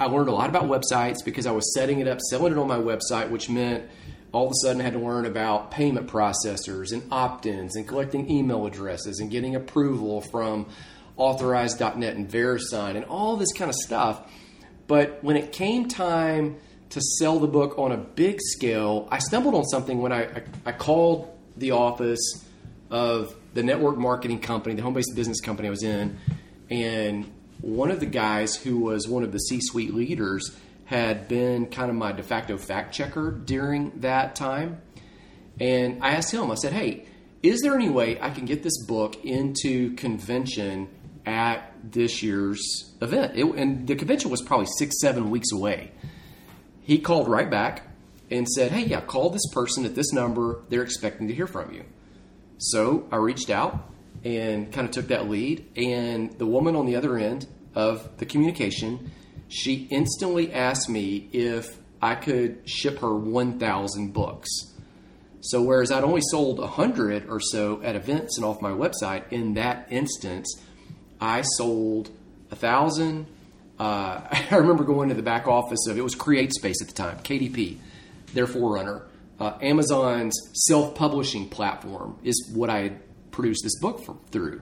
I 0.00 0.06
learned 0.06 0.28
a 0.28 0.32
lot 0.32 0.48
about 0.48 0.64
websites 0.64 1.24
because 1.24 1.46
I 1.46 1.52
was 1.52 1.74
setting 1.74 2.00
it 2.00 2.08
up, 2.08 2.20
selling 2.20 2.52
it 2.52 2.58
on 2.58 2.66
my 2.66 2.78
website, 2.78 3.30
which 3.30 3.48
meant 3.48 3.84
all 4.32 4.46
of 4.46 4.52
a 4.52 4.54
sudden 4.62 4.80
had 4.80 4.92
to 4.92 4.98
learn 4.98 5.26
about 5.26 5.70
payment 5.70 6.06
processors 6.06 6.92
and 6.92 7.02
opt 7.10 7.46
ins 7.46 7.76
and 7.76 7.86
collecting 7.86 8.30
email 8.30 8.66
addresses 8.66 9.18
and 9.18 9.30
getting 9.30 9.56
approval 9.56 10.20
from 10.20 10.66
authorized.net 11.16 12.16
and 12.16 12.28
VeriSign 12.30 12.96
and 12.96 13.04
all 13.06 13.36
this 13.36 13.52
kind 13.52 13.68
of 13.68 13.74
stuff. 13.74 14.30
But 14.86 15.22
when 15.22 15.36
it 15.36 15.52
came 15.52 15.88
time 15.88 16.56
to 16.90 17.00
sell 17.00 17.38
the 17.38 17.46
book 17.46 17.78
on 17.78 17.92
a 17.92 17.96
big 17.96 18.38
scale, 18.40 19.08
I 19.10 19.18
stumbled 19.18 19.54
on 19.54 19.64
something 19.64 20.00
when 20.00 20.12
I, 20.12 20.22
I, 20.22 20.42
I 20.66 20.72
called 20.72 21.36
the 21.56 21.72
office 21.72 22.44
of 22.90 23.34
the 23.54 23.62
network 23.62 23.96
marketing 23.98 24.40
company, 24.40 24.74
the 24.74 24.82
home 24.82 24.94
based 24.94 25.12
business 25.14 25.40
company 25.40 25.68
I 25.68 25.70
was 25.70 25.82
in, 25.82 26.18
and 26.70 27.30
one 27.60 27.90
of 27.90 28.00
the 28.00 28.06
guys 28.06 28.56
who 28.56 28.78
was 28.78 29.06
one 29.06 29.22
of 29.22 29.32
the 29.32 29.38
C 29.38 29.60
suite 29.60 29.92
leaders 29.92 30.56
had 30.90 31.28
been 31.28 31.66
kind 31.66 31.88
of 31.88 31.94
my 31.94 32.10
de 32.10 32.20
facto 32.20 32.58
fact 32.58 32.92
checker 32.92 33.30
during 33.30 34.00
that 34.00 34.34
time. 34.34 34.82
And 35.60 36.02
I 36.02 36.16
asked 36.16 36.32
him, 36.34 36.50
I 36.50 36.56
said, 36.56 36.72
hey, 36.72 37.06
is 37.44 37.60
there 37.60 37.76
any 37.76 37.88
way 37.88 38.20
I 38.20 38.30
can 38.30 38.44
get 38.44 38.64
this 38.64 38.84
book 38.86 39.24
into 39.24 39.94
convention 39.94 40.88
at 41.24 41.72
this 41.84 42.24
year's 42.24 42.92
event? 43.00 43.36
It, 43.36 43.44
and 43.44 43.86
the 43.86 43.94
convention 43.94 44.32
was 44.32 44.42
probably 44.42 44.66
six, 44.78 45.00
seven 45.00 45.30
weeks 45.30 45.52
away. 45.52 45.92
He 46.80 46.98
called 46.98 47.28
right 47.28 47.48
back 47.48 47.82
and 48.28 48.48
said, 48.48 48.72
hey, 48.72 48.84
yeah, 48.84 49.00
call 49.00 49.30
this 49.30 49.46
person 49.52 49.84
at 49.84 49.94
this 49.94 50.12
number. 50.12 50.60
They're 50.70 50.82
expecting 50.82 51.28
to 51.28 51.34
hear 51.34 51.46
from 51.46 51.72
you. 51.72 51.84
So 52.58 53.06
I 53.12 53.16
reached 53.18 53.48
out 53.48 53.78
and 54.24 54.72
kind 54.72 54.88
of 54.88 54.92
took 54.92 55.06
that 55.06 55.30
lead. 55.30 55.68
And 55.76 56.36
the 56.36 56.46
woman 56.46 56.74
on 56.74 56.86
the 56.86 56.96
other 56.96 57.16
end 57.16 57.46
of 57.76 58.18
the 58.18 58.26
communication 58.26 59.12
she 59.50 59.88
instantly 59.90 60.52
asked 60.52 60.88
me 60.88 61.28
if 61.32 61.76
I 62.00 62.14
could 62.14 62.62
ship 62.66 63.00
her 63.00 63.14
1,000 63.14 64.12
books. 64.12 64.48
So, 65.40 65.60
whereas 65.60 65.90
I'd 65.90 66.04
only 66.04 66.20
sold 66.30 66.58
100 66.58 67.28
or 67.28 67.40
so 67.40 67.82
at 67.82 67.96
events 67.96 68.36
and 68.36 68.44
off 68.44 68.62
my 68.62 68.70
website, 68.70 69.24
in 69.32 69.54
that 69.54 69.88
instance, 69.90 70.54
I 71.20 71.42
sold 71.42 72.10
1,000. 72.50 73.26
Uh, 73.78 73.82
I 74.50 74.56
remember 74.56 74.84
going 74.84 75.08
to 75.08 75.14
the 75.14 75.22
back 75.22 75.48
office 75.48 75.86
of 75.88 75.98
it 75.98 76.02
was 76.02 76.14
CreateSpace 76.14 76.80
at 76.80 76.88
the 76.88 76.94
time, 76.94 77.18
KDP, 77.18 77.78
their 78.32 78.46
forerunner. 78.46 79.02
Uh, 79.40 79.58
Amazon's 79.60 80.34
self 80.52 80.94
publishing 80.94 81.48
platform 81.48 82.18
is 82.22 82.52
what 82.54 82.70
I 82.70 82.92
produced 83.32 83.64
this 83.64 83.80
book 83.80 84.04
for, 84.04 84.16
through. 84.30 84.60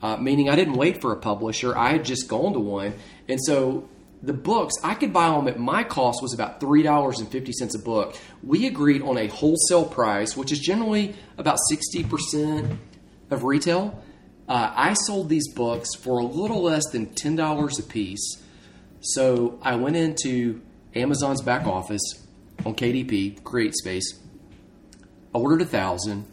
Uh, 0.00 0.16
meaning 0.16 0.48
I 0.48 0.56
didn't 0.56 0.74
wait 0.74 1.02
for 1.02 1.12
a 1.12 1.16
publisher, 1.16 1.76
I 1.76 1.90
had 1.90 2.04
just 2.04 2.28
gone 2.28 2.54
to 2.54 2.60
one. 2.60 2.94
And 3.28 3.40
so 3.42 3.88
the 4.22 4.32
books 4.32 4.74
I 4.82 4.94
could 4.94 5.12
buy 5.12 5.30
them 5.30 5.46
at 5.48 5.58
my 5.58 5.84
cost 5.84 6.22
was 6.22 6.32
about 6.32 6.60
three 6.60 6.82
dollars 6.82 7.20
and 7.20 7.28
fifty 7.30 7.52
cents 7.52 7.74
a 7.74 7.78
book. 7.78 8.16
We 8.42 8.66
agreed 8.66 9.02
on 9.02 9.18
a 9.18 9.26
wholesale 9.28 9.84
price, 9.84 10.36
which 10.36 10.52
is 10.52 10.58
generally 10.58 11.14
about 11.38 11.58
sixty 11.68 12.02
percent 12.02 12.78
of 13.30 13.44
retail. 13.44 14.02
Uh, 14.48 14.72
I 14.74 14.94
sold 14.94 15.28
these 15.28 15.52
books 15.52 15.94
for 15.96 16.18
a 16.18 16.24
little 16.24 16.62
less 16.62 16.88
than 16.90 17.06
ten 17.14 17.36
dollars 17.36 17.78
a 17.78 17.82
piece. 17.82 18.42
So 19.00 19.58
I 19.62 19.76
went 19.76 19.96
into 19.96 20.62
Amazon's 20.94 21.42
back 21.42 21.66
office 21.66 22.02
on 22.64 22.74
KDP, 22.74 23.40
CreateSpace. 23.42 24.04
I 25.34 25.38
ordered 25.38 25.62
a 25.62 25.66
thousand. 25.66 26.26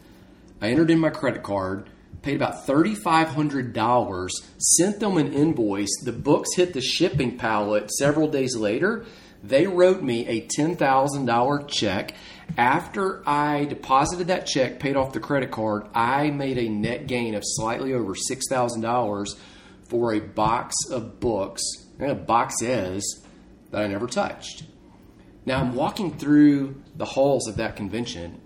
I 0.60 0.68
entered 0.68 0.90
in 0.90 0.98
my 0.98 1.10
credit 1.10 1.42
card 1.42 1.88
paid 2.24 2.36
about 2.36 2.66
$3,500, 2.66 4.30
sent 4.58 4.98
them 4.98 5.18
an 5.18 5.32
invoice. 5.32 5.94
The 6.02 6.12
books 6.12 6.56
hit 6.56 6.72
the 6.72 6.80
shipping 6.80 7.36
pallet 7.36 7.90
several 7.92 8.28
days 8.28 8.56
later. 8.56 9.04
They 9.42 9.66
wrote 9.66 10.02
me 10.02 10.26
a 10.26 10.46
$10,000 10.46 11.68
check. 11.68 12.14
After 12.56 13.22
I 13.28 13.66
deposited 13.66 14.28
that 14.28 14.46
check, 14.46 14.80
paid 14.80 14.96
off 14.96 15.12
the 15.12 15.20
credit 15.20 15.50
card, 15.50 15.86
I 15.94 16.30
made 16.30 16.56
a 16.56 16.68
net 16.68 17.06
gain 17.06 17.34
of 17.34 17.42
slightly 17.44 17.92
over 17.92 18.14
$6,000 18.14 19.26
for 19.88 20.14
a 20.14 20.20
box 20.20 20.74
of 20.90 21.20
books, 21.20 21.62
and 21.98 22.26
boxes 22.26 23.22
that 23.70 23.82
I 23.82 23.86
never 23.86 24.06
touched. 24.06 24.64
Now 25.44 25.60
I'm 25.60 25.74
walking 25.74 26.16
through 26.16 26.82
the 26.96 27.04
halls 27.04 27.48
of 27.48 27.56
that 27.56 27.76
convention 27.76 28.40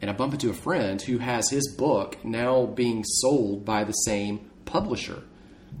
and 0.00 0.10
I 0.10 0.12
bump 0.12 0.34
into 0.34 0.50
a 0.50 0.54
friend 0.54 1.00
who 1.00 1.18
has 1.18 1.50
his 1.50 1.74
book 1.76 2.22
now 2.24 2.66
being 2.66 3.04
sold 3.04 3.64
by 3.64 3.84
the 3.84 3.92
same 3.92 4.50
publisher. 4.64 5.22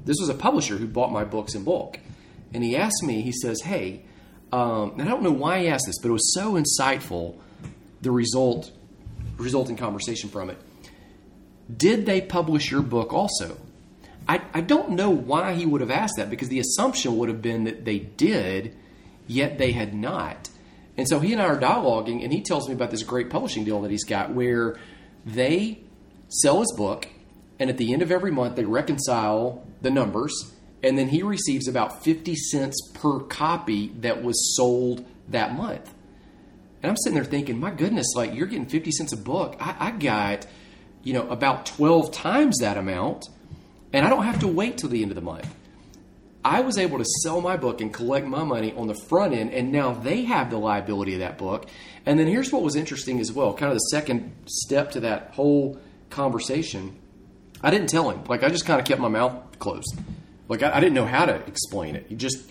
This 0.04 0.16
was 0.20 0.28
a 0.28 0.34
publisher 0.34 0.76
who 0.76 0.86
bought 0.86 1.12
my 1.12 1.24
books 1.24 1.54
in 1.54 1.64
bulk. 1.64 1.98
And 2.52 2.62
he 2.62 2.76
asked 2.76 3.02
me, 3.02 3.22
he 3.22 3.32
says, 3.32 3.62
Hey, 3.62 4.04
um, 4.52 4.92
and 4.92 5.02
I 5.02 5.06
don't 5.06 5.22
know 5.22 5.32
why 5.32 5.60
he 5.60 5.68
asked 5.68 5.86
this, 5.86 5.98
but 6.00 6.08
it 6.08 6.12
was 6.12 6.34
so 6.34 6.54
insightful, 6.54 7.36
the 8.02 8.12
result, 8.12 8.70
resulting 9.36 9.76
conversation 9.76 10.30
from 10.30 10.50
it. 10.50 10.58
Did 11.74 12.06
they 12.06 12.20
publish 12.20 12.70
your 12.70 12.82
book 12.82 13.12
also? 13.12 13.56
I, 14.28 14.40
I 14.54 14.60
don't 14.60 14.90
know 14.90 15.10
why 15.10 15.54
he 15.54 15.66
would 15.66 15.80
have 15.80 15.90
asked 15.90 16.14
that 16.16 16.30
because 16.30 16.48
the 16.48 16.60
assumption 16.60 17.16
would 17.18 17.28
have 17.28 17.42
been 17.42 17.64
that 17.64 17.84
they 17.84 17.98
did, 17.98 18.76
yet 19.26 19.58
they 19.58 19.72
had 19.72 19.94
not. 19.94 20.48
And 20.96 21.08
so 21.08 21.18
he 21.18 21.32
and 21.32 21.42
I 21.42 21.46
are 21.46 21.58
dialoguing, 21.58 22.22
and 22.22 22.32
he 22.32 22.42
tells 22.42 22.68
me 22.68 22.74
about 22.74 22.90
this 22.90 23.02
great 23.02 23.30
publishing 23.30 23.64
deal 23.64 23.82
that 23.82 23.90
he's 23.90 24.04
got 24.04 24.32
where 24.32 24.78
they 25.26 25.80
sell 26.28 26.60
his 26.60 26.72
book, 26.76 27.08
and 27.58 27.70
at 27.70 27.78
the 27.78 27.92
end 27.92 28.02
of 28.02 28.12
every 28.12 28.30
month, 28.30 28.56
they 28.56 28.64
reconcile 28.64 29.66
the 29.82 29.90
numbers, 29.90 30.52
and 30.82 30.96
then 30.96 31.08
he 31.08 31.22
receives 31.22 31.66
about 31.66 32.04
50 32.04 32.34
cents 32.36 32.76
per 32.94 33.20
copy 33.20 33.88
that 34.00 34.22
was 34.22 34.56
sold 34.56 35.04
that 35.28 35.54
month. 35.54 35.92
And 36.82 36.90
I'm 36.90 36.96
sitting 36.98 37.14
there 37.14 37.24
thinking, 37.24 37.58
my 37.58 37.70
goodness, 37.70 38.08
like 38.14 38.34
you're 38.34 38.46
getting 38.46 38.66
50 38.66 38.90
cents 38.92 39.12
a 39.12 39.16
book. 39.16 39.56
I, 39.58 39.76
I 39.78 39.90
got, 39.92 40.46
you 41.02 41.14
know, 41.14 41.26
about 41.28 41.66
12 41.66 42.12
times 42.12 42.58
that 42.58 42.76
amount, 42.76 43.26
and 43.92 44.04
I 44.06 44.10
don't 44.10 44.24
have 44.24 44.40
to 44.40 44.48
wait 44.48 44.78
till 44.78 44.90
the 44.90 45.02
end 45.02 45.10
of 45.10 45.14
the 45.14 45.22
month. 45.22 45.48
I 46.44 46.60
was 46.60 46.76
able 46.76 46.98
to 46.98 47.04
sell 47.22 47.40
my 47.40 47.56
book 47.56 47.80
and 47.80 47.92
collect 47.92 48.26
my 48.26 48.44
money 48.44 48.74
on 48.74 48.86
the 48.86 48.94
front 48.94 49.32
end, 49.32 49.52
and 49.52 49.72
now 49.72 49.92
they 49.94 50.24
have 50.24 50.50
the 50.50 50.58
liability 50.58 51.14
of 51.14 51.20
that 51.20 51.38
book. 51.38 51.66
And 52.04 52.18
then 52.20 52.26
here's 52.26 52.52
what 52.52 52.62
was 52.62 52.76
interesting 52.76 53.18
as 53.18 53.32
well 53.32 53.54
kind 53.54 53.72
of 53.72 53.76
the 53.76 53.86
second 53.90 54.32
step 54.46 54.90
to 54.92 55.00
that 55.00 55.30
whole 55.32 55.80
conversation. 56.10 56.98
I 57.62 57.70
didn't 57.70 57.88
tell 57.88 58.10
him. 58.10 58.24
Like, 58.24 58.42
I 58.42 58.50
just 58.50 58.66
kind 58.66 58.78
of 58.78 58.86
kept 58.86 59.00
my 59.00 59.08
mouth 59.08 59.58
closed. 59.58 59.96
Like, 60.48 60.62
I, 60.62 60.76
I 60.76 60.80
didn't 60.80 60.92
know 60.94 61.06
how 61.06 61.24
to 61.24 61.34
explain 61.46 61.96
it. 61.96 62.06
You 62.10 62.16
just, 62.16 62.44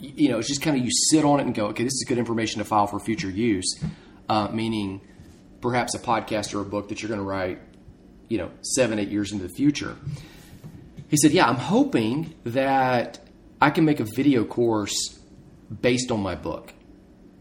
you 0.00 0.28
know, 0.28 0.40
it's 0.40 0.48
just 0.48 0.60
kind 0.60 0.76
of 0.76 0.84
you 0.84 0.90
sit 0.90 1.24
on 1.24 1.38
it 1.38 1.44
and 1.44 1.54
go, 1.54 1.66
okay, 1.66 1.84
this 1.84 1.92
is 1.92 2.04
good 2.08 2.18
information 2.18 2.58
to 2.58 2.64
file 2.64 2.88
for 2.88 2.98
future 2.98 3.30
use, 3.30 3.78
uh, 4.28 4.48
meaning 4.48 5.02
perhaps 5.60 5.94
a 5.94 6.00
podcast 6.00 6.52
or 6.52 6.62
a 6.62 6.64
book 6.64 6.88
that 6.88 7.00
you're 7.00 7.08
going 7.08 7.20
to 7.20 7.24
write, 7.24 7.60
you 8.28 8.38
know, 8.38 8.50
seven, 8.62 8.98
eight 8.98 9.08
years 9.08 9.30
into 9.30 9.46
the 9.46 9.54
future 9.54 9.96
he 11.10 11.16
said, 11.16 11.32
Yeah, 11.32 11.48
I'm 11.48 11.56
hoping 11.56 12.34
that 12.44 13.18
I 13.60 13.70
can 13.70 13.84
make 13.84 14.00
a 14.00 14.06
video 14.14 14.44
course 14.44 15.18
based 15.82 16.10
on 16.10 16.20
my 16.20 16.36
book. 16.36 16.72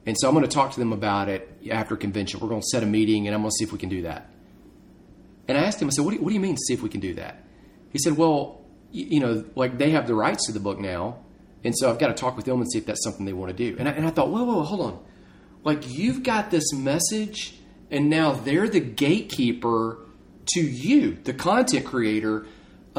And 0.06 0.18
so 0.20 0.28
I'm 0.28 0.34
going 0.34 0.46
to 0.46 0.52
talk 0.52 0.72
to 0.72 0.80
them 0.80 0.92
about 0.92 1.30
it 1.30 1.48
after 1.72 1.96
convention. 1.96 2.40
We're 2.40 2.50
going 2.50 2.62
to 2.62 2.68
set 2.68 2.82
a 2.82 2.88
meeting 2.88 3.28
and 3.28 3.36
I'm 3.36 3.42
going 3.42 3.52
to 3.52 3.56
see 3.56 3.64
if 3.64 3.72
we 3.72 3.78
can 3.78 3.90
do 3.90 4.02
that. 4.02 4.30
And 5.48 5.58
I 5.58 5.62
asked 5.62 5.82
him, 5.82 5.88
I 5.88 5.92
said, 5.92 6.04
What 6.04 6.12
do 6.12 6.18
you, 6.18 6.24
what 6.24 6.30
do 6.30 6.34
you 6.34 6.40
mean, 6.40 6.58
see 6.58 6.74
if 6.74 6.82
we 6.82 6.90
can 6.90 7.00
do 7.00 7.14
that? 7.14 7.44
He 7.92 8.00
said, 8.00 8.18
Well, 8.18 8.66
you, 8.92 9.20
know, 9.20 9.46
like 9.56 9.78
they 9.78 9.92
have 9.92 10.08
the 10.08 10.16
rights 10.16 10.48
to 10.48 10.52
the 10.52 10.60
book 10.60 10.80
now. 10.80 11.20
And 11.64 11.78
so 11.78 11.92
I've 11.92 12.00
got 12.00 12.08
to 12.08 12.14
talk 12.14 12.36
with 12.36 12.46
them 12.46 12.60
and 12.60 12.72
see 12.72 12.80
if 12.80 12.88
that's 12.88 13.04
something 13.04 13.26
they 13.26 13.34
want 13.34 13.56
to 13.56 13.72
do. 13.72 13.78
And 13.78 13.88
I, 13.88 13.92
and 13.92 14.08
I 14.08 14.10
thought, 14.10 14.30
Whoa, 14.30 14.44
whoa, 14.44 14.64
hold 14.64 14.82
on. 14.82 15.04
Like 15.64 15.88
you've 15.88 16.24
got 16.24 16.50
this 16.50 16.74
message 16.74 17.56
And 17.92 18.10
now 18.10 18.32
they're 18.32 18.70
the 18.70 18.80
gatekeeper 18.80 20.00
to 20.54 20.62
you, 20.62 21.18
the 21.24 21.34
content 21.34 21.86
creator, 21.86 22.48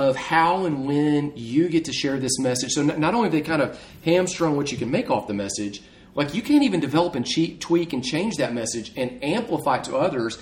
of 0.01 0.17
how 0.17 0.65
and 0.65 0.87
when 0.87 1.33
you 1.37 1.69
get 1.69 1.85
to 1.87 1.93
share 1.93 2.19
this 2.19 2.39
message. 2.39 2.73
So 2.73 2.83
not 2.83 3.15
only 3.15 3.29
they 3.29 3.41
kind 3.41 3.63
of 3.63 3.81
hamstrung 4.05 4.57
what 4.57 4.73
you 4.73 4.79
can 4.79 4.91
make 4.91 5.11
off 5.11 5.27
the 5.27 5.35
message, 5.35 5.83
like 6.15 6.35
you 6.35 6.43
can't 6.43 6.65
even 6.65 6.81
develop 6.81 7.15
and 7.15 7.25
cheat, 7.25 7.61
tweak 7.61 7.93
and 7.93 8.05
change 8.05 8.37
that 8.37 8.53
message 8.53 8.93
and 8.97 9.23
amplify 9.23 9.79
it 9.79 9.85
to 9.85 9.97
others 9.97 10.39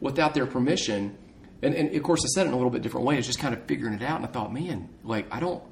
without 0.00 0.34
their 0.34 0.46
permission. 0.46 1.16
And, 1.62 1.74
and 1.74 1.94
of 1.94 2.02
course, 2.02 2.24
I 2.24 2.28
said 2.34 2.46
it 2.46 2.48
in 2.48 2.54
a 2.54 2.56
little 2.56 2.70
bit 2.70 2.82
different 2.82 3.06
way. 3.06 3.18
It's 3.18 3.26
just 3.26 3.38
kind 3.38 3.54
of 3.54 3.62
figuring 3.64 3.94
it 3.94 4.02
out. 4.02 4.16
And 4.16 4.26
I 4.26 4.28
thought, 4.28 4.52
man, 4.52 4.88
like 5.04 5.32
I 5.32 5.38
don't, 5.38 5.62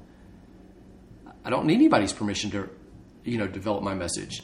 I 1.43 1.49
don't 1.49 1.65
need 1.65 1.75
anybody's 1.75 2.13
permission 2.13 2.51
to, 2.51 2.69
you 3.23 3.37
know, 3.37 3.47
develop 3.47 3.83
my 3.83 3.93
message. 3.93 4.43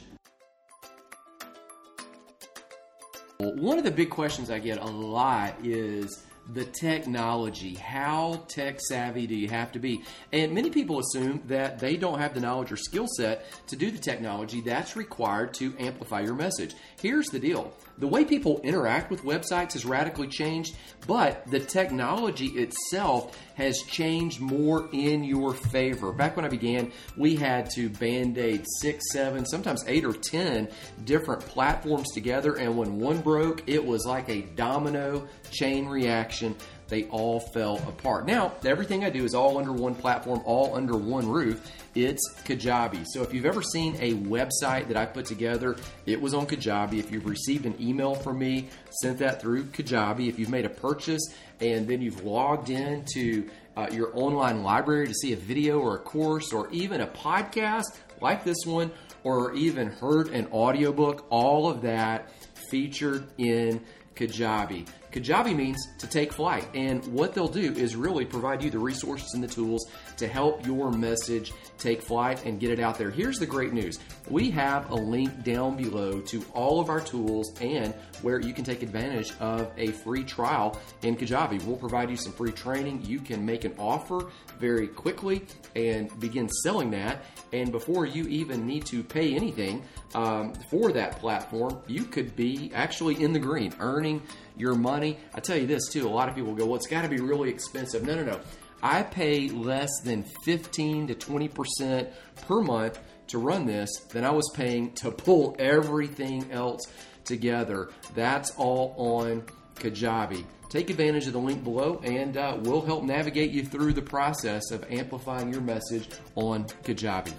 One 3.38 3.78
of 3.78 3.84
the 3.84 3.92
big 3.92 4.10
questions 4.10 4.50
I 4.50 4.58
get 4.58 4.78
a 4.78 4.84
lot 4.84 5.54
is 5.62 6.24
the 6.52 6.64
technology. 6.64 7.74
How 7.74 8.44
tech 8.48 8.80
savvy 8.80 9.26
do 9.26 9.34
you 9.34 9.48
have 9.48 9.72
to 9.72 9.78
be? 9.78 10.02
And 10.32 10.52
many 10.52 10.70
people 10.70 10.98
assume 10.98 11.42
that 11.46 11.78
they 11.78 11.96
don't 11.96 12.18
have 12.18 12.34
the 12.34 12.40
knowledge 12.40 12.72
or 12.72 12.76
skill 12.76 13.06
set 13.16 13.44
to 13.68 13.76
do 13.76 13.90
the 13.90 13.98
technology 13.98 14.60
that's 14.60 14.96
required 14.96 15.54
to 15.54 15.74
amplify 15.78 16.20
your 16.20 16.34
message. 16.34 16.74
Here's 17.00 17.28
the 17.28 17.38
deal 17.38 17.72
the 17.98 18.06
way 18.06 18.24
people 18.24 18.60
interact 18.62 19.10
with 19.10 19.24
websites 19.24 19.72
has 19.72 19.84
radically 19.84 20.28
changed, 20.28 20.76
but 21.06 21.44
the 21.50 21.60
technology 21.60 22.46
itself 22.46 23.36
has 23.54 23.82
changed 23.82 24.40
more 24.40 24.88
in 24.92 25.24
your 25.24 25.52
favor. 25.52 26.12
Back 26.12 26.36
when 26.36 26.44
I 26.44 26.48
began, 26.48 26.92
we 27.16 27.34
had 27.34 27.70
to 27.70 27.88
band 27.88 28.38
aid 28.38 28.64
six, 28.80 29.12
seven, 29.12 29.44
sometimes 29.44 29.84
eight 29.86 30.04
or 30.04 30.12
ten 30.12 30.68
different 31.04 31.42
platforms 31.42 32.12
together, 32.12 32.54
and 32.54 32.76
when 32.76 32.98
one 32.98 33.20
broke, 33.20 33.64
it 33.66 33.84
was 33.84 34.06
like 34.06 34.28
a 34.28 34.42
domino 34.42 35.26
chain 35.50 35.86
reaction 35.86 36.54
they 36.88 37.04
all 37.04 37.40
fell 37.40 37.76
apart. 37.86 38.26
Now, 38.26 38.54
everything 38.64 39.04
I 39.04 39.10
do 39.10 39.24
is 39.24 39.34
all 39.34 39.58
under 39.58 39.72
one 39.72 39.94
platform, 39.94 40.40
all 40.44 40.74
under 40.74 40.96
one 40.96 41.28
roof. 41.28 41.72
It's 41.94 42.22
Kajabi. 42.44 43.04
So 43.08 43.22
if 43.22 43.34
you've 43.34 43.46
ever 43.46 43.62
seen 43.62 43.96
a 44.00 44.14
website 44.14 44.88
that 44.88 44.96
I 44.96 45.06
put 45.06 45.26
together, 45.26 45.76
it 46.06 46.20
was 46.20 46.34
on 46.34 46.46
Kajabi. 46.46 46.98
If 46.98 47.10
you've 47.10 47.26
received 47.26 47.66
an 47.66 47.74
email 47.80 48.14
from 48.14 48.38
me, 48.38 48.68
sent 49.02 49.18
that 49.18 49.40
through 49.40 49.64
Kajabi. 49.64 50.28
If 50.28 50.38
you've 50.38 50.48
made 50.48 50.64
a 50.64 50.70
purchase 50.70 51.34
and 51.60 51.86
then 51.88 52.00
you've 52.00 52.24
logged 52.24 52.70
into 52.70 53.48
uh, 53.76 53.88
your 53.92 54.10
online 54.16 54.62
library 54.62 55.08
to 55.08 55.14
see 55.14 55.32
a 55.32 55.36
video 55.36 55.78
or 55.78 55.96
a 55.96 56.00
course 56.00 56.52
or 56.52 56.70
even 56.70 57.00
a 57.00 57.06
podcast 57.06 57.84
like 58.20 58.44
this 58.44 58.58
one, 58.64 58.90
or 59.24 59.52
even 59.54 59.88
heard 59.88 60.28
an 60.28 60.48
audiobook, 60.52 61.26
all 61.30 61.68
of 61.70 61.82
that 61.82 62.30
featured 62.70 63.28
in 63.38 63.80
Kajabi. 64.14 64.86
Kajabi 65.12 65.56
means 65.56 65.88
to 65.98 66.06
take 66.06 66.32
flight, 66.32 66.68
and 66.74 67.04
what 67.06 67.34
they'll 67.34 67.48
do 67.48 67.72
is 67.72 67.96
really 67.96 68.24
provide 68.24 68.62
you 68.62 68.70
the 68.70 68.78
resources 68.78 69.32
and 69.34 69.42
the 69.42 69.48
tools 69.48 69.90
to 70.18 70.28
help 70.28 70.66
your 70.66 70.92
message 70.92 71.52
take 71.78 72.02
flight 72.02 72.44
and 72.44 72.60
get 72.60 72.70
it 72.70 72.80
out 72.80 72.98
there. 72.98 73.10
Here's 73.10 73.38
the 73.38 73.46
great 73.46 73.72
news 73.72 73.98
we 74.28 74.50
have 74.50 74.90
a 74.90 74.94
link 74.94 75.42
down 75.42 75.76
below 75.76 76.20
to 76.20 76.44
all 76.52 76.80
of 76.80 76.90
our 76.90 77.00
tools 77.00 77.54
and 77.60 77.94
where 78.22 78.40
you 78.40 78.52
can 78.52 78.64
take 78.64 78.82
advantage 78.82 79.32
of 79.40 79.70
a 79.76 79.88
free 79.88 80.24
trial 80.24 80.78
in 81.02 81.16
Kajabi. 81.16 81.62
We'll 81.64 81.76
provide 81.76 82.10
you 82.10 82.16
some 82.16 82.32
free 82.32 82.52
training. 82.52 83.04
You 83.04 83.20
can 83.20 83.44
make 83.44 83.64
an 83.64 83.74
offer 83.78 84.30
very 84.58 84.88
quickly 84.88 85.46
and 85.76 86.08
begin 86.20 86.48
selling 86.48 86.90
that. 86.90 87.24
And 87.52 87.72
before 87.72 88.06
you 88.06 88.24
even 88.24 88.66
need 88.66 88.84
to 88.86 89.02
pay 89.02 89.34
anything 89.34 89.84
um, 90.14 90.52
for 90.70 90.92
that 90.92 91.18
platform, 91.18 91.78
you 91.86 92.04
could 92.04 92.36
be 92.36 92.70
actually 92.74 93.22
in 93.22 93.32
the 93.32 93.38
green, 93.38 93.72
earning 93.80 94.22
your 94.56 94.74
money. 94.74 95.18
I 95.34 95.40
tell 95.40 95.56
you 95.56 95.66
this 95.66 95.88
too, 95.88 96.06
a 96.06 96.10
lot 96.10 96.28
of 96.28 96.34
people 96.34 96.54
go, 96.54 96.66
well, 96.66 96.76
it's 96.76 96.86
got 96.86 97.02
to 97.02 97.08
be 97.08 97.20
really 97.20 97.48
expensive. 97.50 98.04
No, 98.04 98.16
no, 98.16 98.24
no. 98.24 98.40
I 98.82 99.02
pay 99.02 99.48
less 99.48 99.90
than 100.04 100.24
15 100.44 101.08
to 101.08 101.14
20% 101.14 102.08
per 102.46 102.60
month 102.60 102.98
to 103.28 103.38
run 103.38 103.66
this 103.66 103.90
than 104.10 104.24
I 104.24 104.30
was 104.30 104.50
paying 104.54 104.92
to 104.94 105.10
pull 105.10 105.56
everything 105.58 106.50
else 106.52 106.86
together. 107.24 107.90
That's 108.14 108.52
all 108.56 108.94
on 108.96 109.44
Kajabi. 109.76 110.44
Take 110.68 110.90
advantage 110.90 111.26
of 111.26 111.32
the 111.32 111.40
link 111.40 111.64
below 111.64 112.00
and 112.04 112.36
uh, 112.36 112.58
we'll 112.60 112.82
help 112.82 113.04
navigate 113.04 113.50
you 113.50 113.64
through 113.64 113.94
the 113.94 114.02
process 114.02 114.70
of 114.70 114.84
amplifying 114.90 115.52
your 115.52 115.62
message 115.62 116.08
on 116.34 116.64
Kajabi. 116.84 117.32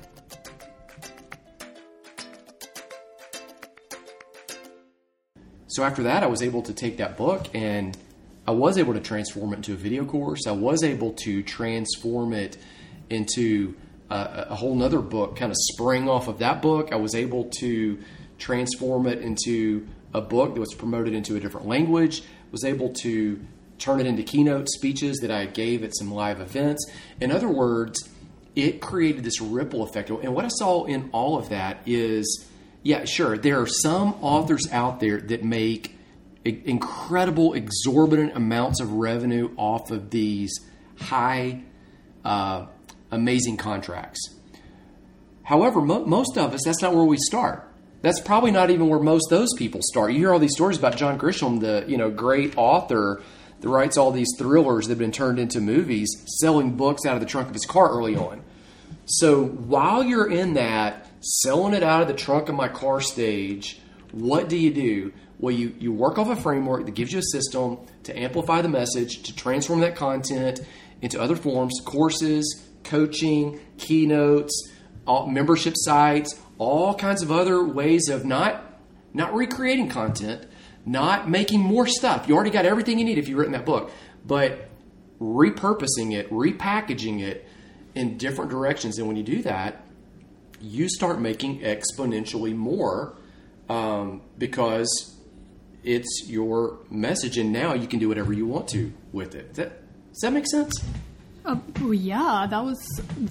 So 5.67 5.83
after 5.83 6.03
that, 6.03 6.23
I 6.23 6.27
was 6.27 6.41
able 6.41 6.63
to 6.63 6.73
take 6.73 6.97
that 6.97 7.15
book 7.15 7.47
and 7.53 7.95
I 8.49 8.51
was 8.51 8.79
able 8.79 8.95
to 8.95 8.99
transform 8.99 9.53
it 9.53 9.57
into 9.57 9.73
a 9.73 9.75
video 9.75 10.05
course. 10.05 10.47
I 10.47 10.53
was 10.53 10.81
able 10.81 11.13
to 11.23 11.43
transform 11.43 12.33
it 12.33 12.57
into 13.07 13.75
a, 14.09 14.47
a 14.49 14.55
whole 14.55 14.73
nother 14.73 15.01
book, 15.01 15.35
kind 15.35 15.51
of 15.51 15.57
spring 15.59 16.09
off 16.09 16.27
of 16.27 16.39
that 16.39 16.59
book. 16.59 16.91
I 16.91 16.95
was 16.95 17.13
able 17.13 17.43
to 17.59 17.99
transform 18.39 19.05
it 19.05 19.19
into 19.19 19.87
a 20.15 20.21
book 20.21 20.55
that 20.55 20.59
was 20.59 20.73
promoted 20.73 21.13
into 21.13 21.35
a 21.35 21.39
different 21.39 21.67
language, 21.67 22.23
was 22.51 22.63
able 22.63 22.89
to 23.03 23.39
turn 23.77 23.99
it 23.99 24.07
into 24.07 24.23
keynote 24.23 24.67
speeches 24.67 25.19
that 25.19 25.29
I 25.29 25.45
gave 25.45 25.83
at 25.83 25.95
some 25.95 26.11
live 26.11 26.41
events. 26.41 26.89
In 27.21 27.31
other 27.31 27.49
words, 27.49 28.09
it 28.55 28.81
created 28.81 29.23
this 29.23 29.39
ripple 29.39 29.83
effect. 29.83 30.09
And 30.09 30.33
what 30.33 30.45
I 30.45 30.49
saw 30.49 30.85
in 30.85 31.11
all 31.13 31.37
of 31.37 31.49
that 31.49 31.83
is 31.85 32.47
yeah, 32.81 33.05
sure. 33.05 33.37
There 33.37 33.61
are 33.61 33.67
some 33.67 34.15
authors 34.21 34.67
out 34.71 34.99
there 35.01 35.21
that 35.21 35.43
make 35.43 35.98
incredible, 36.45 37.53
exorbitant 37.53 38.35
amounts 38.35 38.79
of 38.79 38.93
revenue 38.93 39.51
off 39.57 39.91
of 39.91 40.09
these 40.09 40.51
high, 40.97 41.63
uh, 42.23 42.65
amazing 43.11 43.57
contracts. 43.57 44.35
However, 45.43 45.81
mo- 45.81 46.05
most 46.05 46.37
of 46.37 46.53
us, 46.53 46.61
that's 46.63 46.81
not 46.81 46.93
where 46.93 47.05
we 47.05 47.17
start. 47.17 47.65
That's 48.01 48.19
probably 48.21 48.51
not 48.51 48.69
even 48.69 48.87
where 48.87 48.99
most 48.99 49.29
those 49.29 49.53
people 49.57 49.81
start. 49.83 50.13
You 50.13 50.19
hear 50.19 50.33
all 50.33 50.39
these 50.39 50.53
stories 50.53 50.77
about 50.77 50.95
John 50.95 51.19
Grisham, 51.19 51.59
the 51.59 51.83
you 51.87 51.97
know 51.97 52.09
great 52.09 52.57
author 52.57 53.21
that 53.59 53.67
writes 53.67 53.97
all 53.97 54.11
these 54.11 54.29
thrillers 54.37 54.87
that 54.87 54.91
have 54.93 54.99
been 54.99 55.11
turned 55.11 55.37
into 55.37 55.59
movies, 55.59 56.09
selling 56.39 56.77
books 56.77 57.05
out 57.05 57.15
of 57.15 57.19
the 57.19 57.25
trunk 57.25 57.49
of 57.49 57.53
his 57.53 57.65
car 57.65 57.89
early 57.89 58.15
on. 58.15 58.41
So 59.05 59.43
while 59.43 60.03
you're 60.03 60.31
in 60.31 60.53
that 60.53 61.07
selling 61.19 61.73
it 61.73 61.83
out 61.83 62.01
of 62.01 62.07
the 62.07 62.13
trunk 62.13 62.47
of 62.47 62.55
my 62.55 62.69
car 62.69 63.01
stage, 63.01 63.81
what 64.11 64.47
do 64.47 64.55
you 64.55 64.73
do? 64.73 65.13
Well, 65.39 65.55
you, 65.55 65.73
you 65.79 65.93
work 65.93 66.17
off 66.17 66.29
a 66.29 66.35
framework 66.35 66.85
that 66.85 66.95
gives 66.95 67.13
you 67.13 67.19
a 67.19 67.23
system 67.23 67.79
to 68.03 68.17
amplify 68.17 68.61
the 68.61 68.69
message, 68.69 69.23
to 69.23 69.35
transform 69.35 69.79
that 69.81 69.95
content 69.95 70.59
into 71.01 71.19
other 71.19 71.37
forms, 71.37 71.79
courses, 71.85 72.65
coaching, 72.83 73.59
keynotes, 73.77 74.69
all, 75.07 75.27
membership 75.27 75.75
sites, 75.77 76.37
all 76.57 76.93
kinds 76.93 77.21
of 77.21 77.31
other 77.31 77.63
ways 77.63 78.09
of 78.09 78.25
not 78.25 78.65
not 79.11 79.33
recreating 79.33 79.89
content, 79.89 80.45
not 80.85 81.27
making 81.27 81.61
more 81.61 81.87
stuff. 81.87 82.27
You 82.27 82.35
already 82.35 82.51
got 82.51 82.65
everything 82.65 82.99
you 82.99 83.05
need 83.05 83.17
if 83.17 83.27
you've 83.27 83.39
written 83.39 83.53
that 83.53 83.65
book, 83.65 83.91
but 84.25 84.69
repurposing 85.19 86.13
it, 86.13 86.29
repackaging 86.29 87.21
it 87.21 87.47
in 87.95 88.17
different 88.17 88.51
directions. 88.51 88.99
And 88.99 89.07
when 89.07 89.17
you 89.17 89.23
do 89.23 89.41
that, 89.43 89.83
you 90.61 90.89
start 90.89 91.19
making 91.19 91.61
exponentially 91.61 92.55
more 92.55 93.17
um, 93.67 94.21
because 94.37 95.15
it's 95.83 96.23
your 96.27 96.79
message, 96.89 97.37
and 97.37 97.51
now 97.51 97.73
you 97.73 97.87
can 97.87 97.99
do 97.99 98.09
whatever 98.09 98.33
you 98.33 98.45
want 98.45 98.67
to 98.69 98.91
with 99.11 99.35
it. 99.35 99.49
Does 99.49 99.57
that, 99.57 99.81
does 100.11 100.21
that 100.21 100.33
make 100.33 100.47
sense? 100.47 100.83
Uh, 101.45 101.57
yeah, 101.91 102.47
that 102.49 102.63
was 102.63 102.77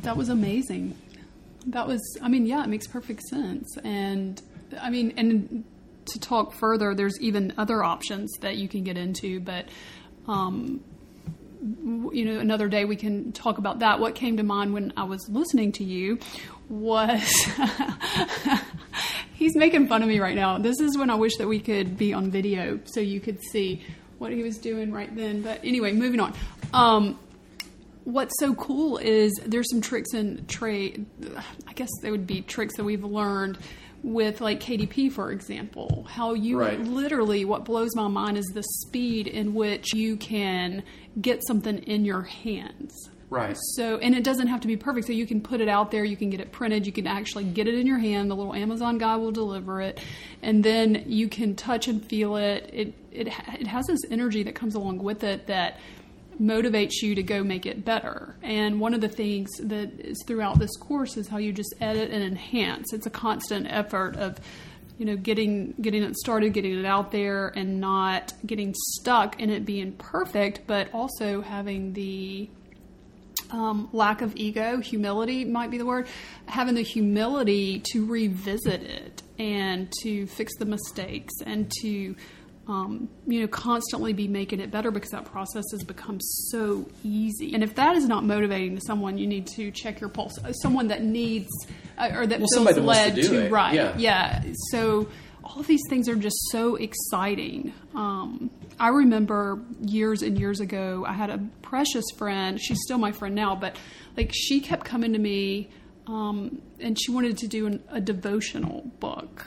that 0.03 0.17
was 0.17 0.29
amazing. 0.29 0.97
That 1.67 1.87
was, 1.87 2.01
I 2.23 2.29
mean, 2.29 2.47
yeah, 2.47 2.63
it 2.65 2.69
makes 2.69 2.87
perfect 2.87 3.23
sense. 3.25 3.77
And 3.85 4.41
I 4.81 4.91
mean, 4.91 5.13
and 5.17 5.65
to 6.07 6.19
talk 6.19 6.55
further, 6.55 6.95
there's 6.95 7.21
even 7.21 7.53
other 7.59 7.85
options 7.85 8.33
that 8.41 8.57
you 8.57 8.69
can 8.69 8.85
get 8.85 8.97
into, 8.97 9.41
but 9.41 9.67
um, 10.27 10.83
you 12.13 12.25
know, 12.25 12.39
another 12.39 12.69
day 12.69 12.85
we 12.85 12.97
can 12.97 13.33
talk 13.33 13.59
about 13.59 13.81
that. 13.81 14.01
What 14.01 14.15
came 14.15 14.37
to 14.37 14.43
mind 14.43 14.73
when 14.73 14.93
I 14.97 15.05
was 15.05 15.29
listening 15.29 15.73
to 15.73 15.85
you 15.85 16.19
was 16.69 17.49
he's 19.39 19.55
making 19.55 19.87
fun 19.87 20.03
of 20.03 20.09
me 20.09 20.19
right 20.19 20.35
now. 20.35 20.59
This 20.59 20.81
is 20.81 20.99
when 20.99 21.11
I 21.11 21.15
wish 21.15 21.37
that 21.37 21.47
we 21.47 21.61
could 21.61 21.97
be 21.97 22.13
on 22.13 22.31
video 22.31 22.81
so 22.85 23.01
you 23.01 23.21
could 23.21 23.41
see 23.41 23.83
what 24.19 24.33
he 24.33 24.43
was 24.43 24.59
doing 24.59 24.93
right 24.93 25.15
then. 25.15 25.43
But 25.43 25.61
anyway, 25.65 25.93
moving 25.93 26.19
on. 26.19 26.35
Um, 26.75 27.19
what's 28.03 28.35
so 28.41 28.55
cool 28.55 28.99
is 28.99 29.33
there's 29.47 29.71
some 29.71 29.81
tricks 29.81 30.13
and 30.13 30.47
trade. 30.49 31.07
I 31.69 31.73
guess 31.75 31.89
they 32.03 32.11
would 32.11 32.27
be 32.27 32.43
tricks 32.43 32.77
that 32.77 32.85
we've 32.85 33.05
learned 33.05 33.59
with 34.03 34.41
like 34.41 34.59
KDP, 34.59 35.13
for 35.13 35.31
example, 35.31 36.07
how 36.11 36.35
you 36.35 36.59
right. 36.59 36.81
literally, 36.81 37.45
what 37.45 37.65
blows 37.65 37.95
my 37.95 38.09
mind 38.09 38.39
is 38.39 38.47
the 38.47 38.63
speed 38.63 39.29
in 39.29 39.55
which 39.55 39.95
you 39.95 40.17
can 40.17 40.83
get 41.21 41.47
something 41.47 41.79
in 41.79 42.05
your 42.05 42.23
hands. 42.23 43.09
Right. 43.31 43.57
So, 43.75 43.99
and 43.99 44.15
it 44.15 44.25
doesn't 44.25 44.47
have 44.47 44.63
to 44.63 44.67
be 44.67 44.77
perfect. 44.77 45.07
So 45.07 45.13
you 45.13 45.27
can 45.27 45.41
put 45.41 45.61
it 45.61 45.69
out 45.69 45.91
there. 45.91 46.05
You 46.05 46.17
can 46.17 46.31
get 46.31 46.41
it 46.41 46.51
printed. 46.51 46.87
You 46.87 46.93
can 46.93 47.07
actually 47.07 47.45
get 47.45 47.69
it 47.69 47.75
in 47.75 47.87
your 47.87 47.99
hand. 47.99 48.31
The 48.31 48.35
little 48.35 48.55
Amazon 48.55 48.97
guy 48.97 49.17
will 49.17 49.33
deliver 49.33 49.83
it, 49.83 50.01
and 50.43 50.65
then 50.65 51.05
you 51.07 51.29
can 51.29 51.55
touch 51.55 51.89
and 51.89 52.05
feel 52.05 52.37
it. 52.37 52.71
It 52.73 52.95
it 53.13 53.27
it 53.29 53.67
has 53.67 53.87
this 53.87 54.01
energy 54.11 54.43
that 54.45 54.55
comes 54.55 54.75
along 54.75 54.99
with 54.99 55.25
it 55.25 55.47
that 55.47 55.79
motivates 56.41 57.03
you 57.03 57.15
to 57.17 57.23
go 57.23 57.43
make 57.43 57.67
it 57.67 57.85
better. 57.85 58.37
And 58.43 58.81
one 58.81 58.95
of 58.95 59.01
the 59.01 59.09
things 59.09 59.51
that 59.61 60.01
is 60.01 60.23
throughout 60.27 60.59
this 60.59 60.77
course 60.77 61.17
is 61.17 61.29
how 61.29 61.39
you 61.39 61.53
just 61.53 61.75
edit 61.81 62.11
and 62.11 62.23
enhance. 62.23 62.93
It's 62.93 63.07
a 63.07 63.11
constant 63.11 63.67
effort 63.69 64.17
of 64.17 64.39
you 64.97 65.05
know 65.05 65.17
getting 65.17 65.75
getting 65.81 66.03
it 66.03 66.17
started 66.17 66.53
getting 66.53 66.79
it 66.79 66.85
out 66.85 67.13
there 67.13 67.49
and 67.49 67.81
not 67.81 68.33
getting 68.47 68.75
stuck 68.75 69.41
in 69.41 69.49
it 69.49 69.65
being 69.65 69.93
perfect 69.93 70.63
but 70.67 70.93
also 70.93 71.41
having 71.41 71.93
the 71.93 72.49
um, 73.51 73.89
lack 73.93 74.21
of 74.23 74.37
ego, 74.37 74.81
humility 74.81 75.45
might 75.45 75.71
be 75.71 75.79
the 75.79 75.87
word, 75.87 76.07
having 76.47 76.75
the 76.75 76.83
humility 76.83 77.81
to 77.93 78.07
revisit 78.07 78.83
it 78.83 79.23
and 79.39 79.91
to 80.03 80.27
fix 80.27 80.57
the 80.59 80.65
mistakes 80.67 81.33
and 81.47 81.71
to, 81.81 82.15
um, 82.67 83.09
you 83.27 83.41
know, 83.41 83.49
constantly 83.49 84.13
be 84.13 84.29
making 84.29 84.61
it 84.61 84.71
better 84.71 84.91
because 84.91 85.11
that 85.11 85.25
process 85.25 85.65
has 85.71 85.83
become 85.85 86.19
so 86.21 86.89
easy. 87.03 87.55
And 87.55 87.63
if 87.63 87.75
that 87.77 87.97
is 87.97 88.07
not 88.07 88.25
motivating 88.25 88.75
to 88.77 88.83
someone, 88.83 89.17
you 89.17 89.27
need 89.27 89.47
to 89.57 89.71
check 89.71 90.01
your 90.01 90.11
pulse. 90.11 90.39
Someone 90.63 90.89
that 90.89 91.03
needs 91.03 91.49
uh, 91.97 92.11
or 92.15 92.27
that 92.27 92.41
Well, 92.41 92.49
feels 92.49 92.55
somebody 92.55 92.75
that 92.75 92.83
wants 92.83 93.01
led 93.01 93.15
to 93.17 93.47
it, 93.47 93.51
right, 93.51 93.75
yeah. 93.75 93.95
yeah. 93.97 94.43
So 94.71 95.09
all 95.43 95.61
of 95.61 95.67
these 95.67 95.83
things 95.89 96.09
are 96.09 96.17
just 96.17 96.37
so 96.51 96.77
exciting. 96.77 97.73
Um, 97.95 98.51
I 98.81 98.89
remember 98.89 99.61
years 99.81 100.23
and 100.23 100.39
years 100.39 100.61
ago, 100.61 101.05
I 101.07 101.13
had 101.13 101.31
a 101.31 101.39
precious 101.63 102.05
friend. 102.17 102.61
She's 102.61 102.79
still 102.83 102.99
my 102.99 103.13
friend 103.13 103.35
now, 103.35 103.57
but 103.57 103.77
like 104.17 104.31
she 104.33 104.61
kept 104.61 104.85
coming 104.85 105.13
to 105.13 105.19
me, 105.19 105.71
um, 106.07 106.63
and 106.81 106.99
she 106.99 107.11
wanted 107.11 107.39
to 107.39 107.49
do 107.49 107.67
an, 107.67 107.83
a 107.91 108.01
devotional 108.01 108.83
book. 109.01 109.47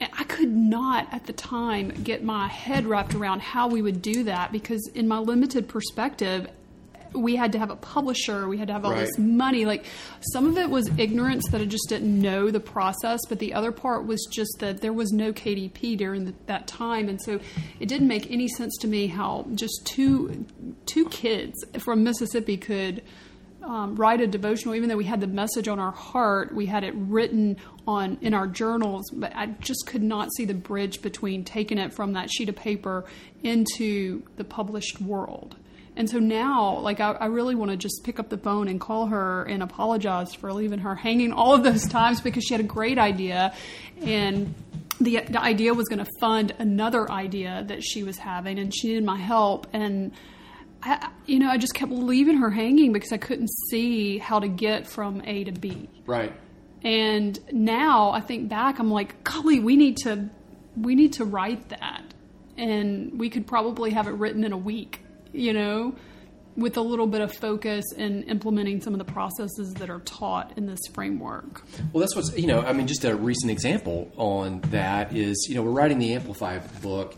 And 0.00 0.10
I 0.18 0.24
could 0.24 0.50
not 0.50 1.08
at 1.12 1.26
the 1.26 1.32
time 1.32 1.90
get 2.02 2.22
my 2.22 2.48
head 2.48 2.86
wrapped 2.86 3.14
around 3.14 3.40
how 3.40 3.68
we 3.68 3.82
would 3.82 4.02
do 4.02 4.24
that 4.24 4.52
because, 4.52 4.90
in 4.94 5.08
my 5.08 5.18
limited 5.18 5.68
perspective, 5.68 6.48
we 7.14 7.36
had 7.36 7.52
to 7.52 7.58
have 7.58 7.70
a 7.70 7.76
publisher, 7.76 8.48
we 8.48 8.58
had 8.58 8.68
to 8.68 8.72
have 8.74 8.84
all 8.84 8.92
Right. 8.92 9.00
this 9.00 9.18
money. 9.18 9.64
Like 9.64 9.84
some 10.32 10.46
of 10.46 10.56
it 10.58 10.70
was 10.70 10.88
ignorance 10.98 11.44
that 11.50 11.60
I 11.60 11.64
just 11.64 11.88
didn't 11.88 12.20
know 12.20 12.50
the 12.50 12.60
process, 12.60 13.20
but 13.28 13.38
the 13.38 13.54
other 13.54 13.72
part 13.72 14.06
was 14.06 14.26
just 14.32 14.56
that 14.60 14.80
there 14.80 14.92
was 14.92 15.12
no 15.12 15.32
KDP 15.32 15.96
during 15.96 16.24
the, 16.24 16.34
that 16.46 16.66
time, 16.66 17.08
and 17.08 17.20
so 17.22 17.40
it 17.80 17.86
didn't 17.88 18.08
make 18.08 18.30
any 18.30 18.48
sense 18.48 18.76
to 18.80 18.88
me 18.88 19.06
how 19.08 19.46
just 19.54 19.82
two 19.86 20.46
two 20.86 21.06
kids 21.08 21.54
from 21.78 22.02
Mississippi 22.04 22.56
could. 22.56 23.02
Um, 23.64 23.94
write 23.94 24.20
a 24.20 24.26
devotional, 24.26 24.74
even 24.74 24.88
though 24.88 24.96
we 24.96 25.04
had 25.04 25.20
the 25.20 25.28
message 25.28 25.68
on 25.68 25.78
our 25.78 25.92
heart, 25.92 26.52
we 26.52 26.66
had 26.66 26.82
it 26.82 26.92
written 26.96 27.56
on 27.86 28.18
in 28.20 28.34
our 28.34 28.48
journals, 28.48 29.08
but 29.12 29.30
I 29.36 29.46
just 29.60 29.86
could 29.86 30.02
not 30.02 30.30
see 30.34 30.44
the 30.44 30.52
bridge 30.52 31.00
between 31.00 31.44
taking 31.44 31.78
it 31.78 31.92
from 31.92 32.14
that 32.14 32.28
sheet 32.28 32.48
of 32.48 32.56
paper 32.56 33.04
into 33.44 34.24
the 34.34 34.42
published 34.42 35.00
world. 35.00 35.54
And 35.94 36.08
so 36.08 36.18
now, 36.18 36.78
like, 36.78 37.00
I, 37.00 37.12
I 37.12 37.26
really 37.26 37.54
want 37.54 37.70
to 37.70 37.76
just 37.76 38.02
pick 38.02 38.18
up 38.18 38.30
the 38.30 38.38
phone 38.38 38.68
and 38.68 38.80
call 38.80 39.06
her 39.06 39.44
and 39.44 39.62
apologize 39.62 40.34
for 40.34 40.52
leaving 40.52 40.78
her 40.78 40.94
hanging 40.94 41.32
all 41.32 41.54
of 41.54 41.62
those 41.64 41.86
times 41.86 42.20
because 42.20 42.44
she 42.44 42.54
had 42.54 42.60
a 42.60 42.66
great 42.66 42.96
idea. 42.96 43.54
And 44.00 44.54
the, 45.00 45.20
the 45.28 45.40
idea 45.40 45.74
was 45.74 45.88
going 45.88 46.04
to 46.04 46.10
fund 46.18 46.54
another 46.58 47.10
idea 47.10 47.64
that 47.68 47.84
she 47.84 48.04
was 48.04 48.16
having, 48.16 48.58
and 48.58 48.74
she 48.74 48.88
needed 48.88 49.04
my 49.04 49.18
help. 49.18 49.66
And, 49.74 50.12
I, 50.82 51.10
you 51.26 51.38
know, 51.38 51.50
I 51.50 51.58
just 51.58 51.74
kept 51.74 51.92
leaving 51.92 52.38
her 52.38 52.50
hanging 52.50 52.92
because 52.92 53.12
I 53.12 53.18
couldn't 53.18 53.50
see 53.70 54.16
how 54.16 54.40
to 54.40 54.48
get 54.48 54.86
from 54.86 55.20
A 55.26 55.44
to 55.44 55.52
B. 55.52 55.90
Right. 56.06 56.32
And 56.82 57.38
now 57.52 58.10
I 58.10 58.20
think 58.20 58.48
back, 58.48 58.78
I'm 58.78 58.90
like, 58.90 59.22
golly, 59.24 59.60
we 59.60 59.76
need 59.76 59.98
to, 59.98 60.30
we 60.76 60.94
need 60.94 61.12
to 61.14 61.24
write 61.24 61.68
that, 61.68 62.02
and 62.56 63.20
we 63.20 63.30
could 63.30 63.46
probably 63.46 63.90
have 63.90 64.08
it 64.08 64.12
written 64.12 64.42
in 64.42 64.52
a 64.52 64.58
week, 64.58 65.01
you 65.32 65.52
know, 65.52 65.94
with 66.56 66.76
a 66.76 66.80
little 66.80 67.06
bit 67.06 67.20
of 67.20 67.32
focus 67.32 67.84
and 67.96 68.24
implementing 68.28 68.80
some 68.80 68.92
of 68.92 68.98
the 68.98 69.10
processes 69.10 69.74
that 69.74 69.88
are 69.88 70.00
taught 70.00 70.56
in 70.56 70.66
this 70.66 70.80
framework. 70.92 71.62
Well, 71.92 72.00
that's 72.00 72.14
what's 72.14 72.36
you 72.36 72.46
know. 72.46 72.60
I 72.60 72.72
mean, 72.72 72.86
just 72.86 73.04
a 73.04 73.14
recent 73.14 73.50
example 73.50 74.12
on 74.16 74.60
that 74.70 75.14
is 75.16 75.46
you 75.48 75.54
know 75.54 75.62
we're 75.62 75.70
writing 75.70 75.98
the 75.98 76.14
Amplify 76.14 76.58
book. 76.82 77.16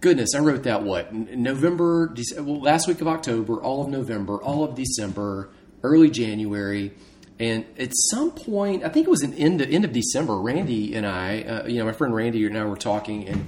Goodness, 0.00 0.34
I 0.34 0.40
wrote 0.40 0.64
that 0.64 0.82
what 0.82 1.14
November, 1.14 2.08
Dec- 2.08 2.38
well, 2.38 2.60
last 2.60 2.86
week 2.86 3.00
of 3.00 3.08
October, 3.08 3.54
all 3.62 3.82
of 3.82 3.88
November, 3.88 4.36
all 4.36 4.62
of 4.62 4.74
December, 4.74 5.48
early 5.82 6.10
January, 6.10 6.92
and 7.40 7.64
at 7.78 7.90
some 8.10 8.30
point, 8.30 8.84
I 8.84 8.90
think 8.90 9.06
it 9.06 9.10
was 9.10 9.22
an 9.22 9.34
end 9.34 9.60
end 9.62 9.84
of 9.84 9.92
December. 9.92 10.38
Randy 10.38 10.94
and 10.94 11.06
I, 11.06 11.42
uh, 11.42 11.66
you 11.66 11.78
know, 11.78 11.86
my 11.86 11.92
friend 11.92 12.14
Randy 12.14 12.44
and 12.46 12.56
I 12.56 12.64
were 12.64 12.76
talking, 12.76 13.26
and 13.28 13.46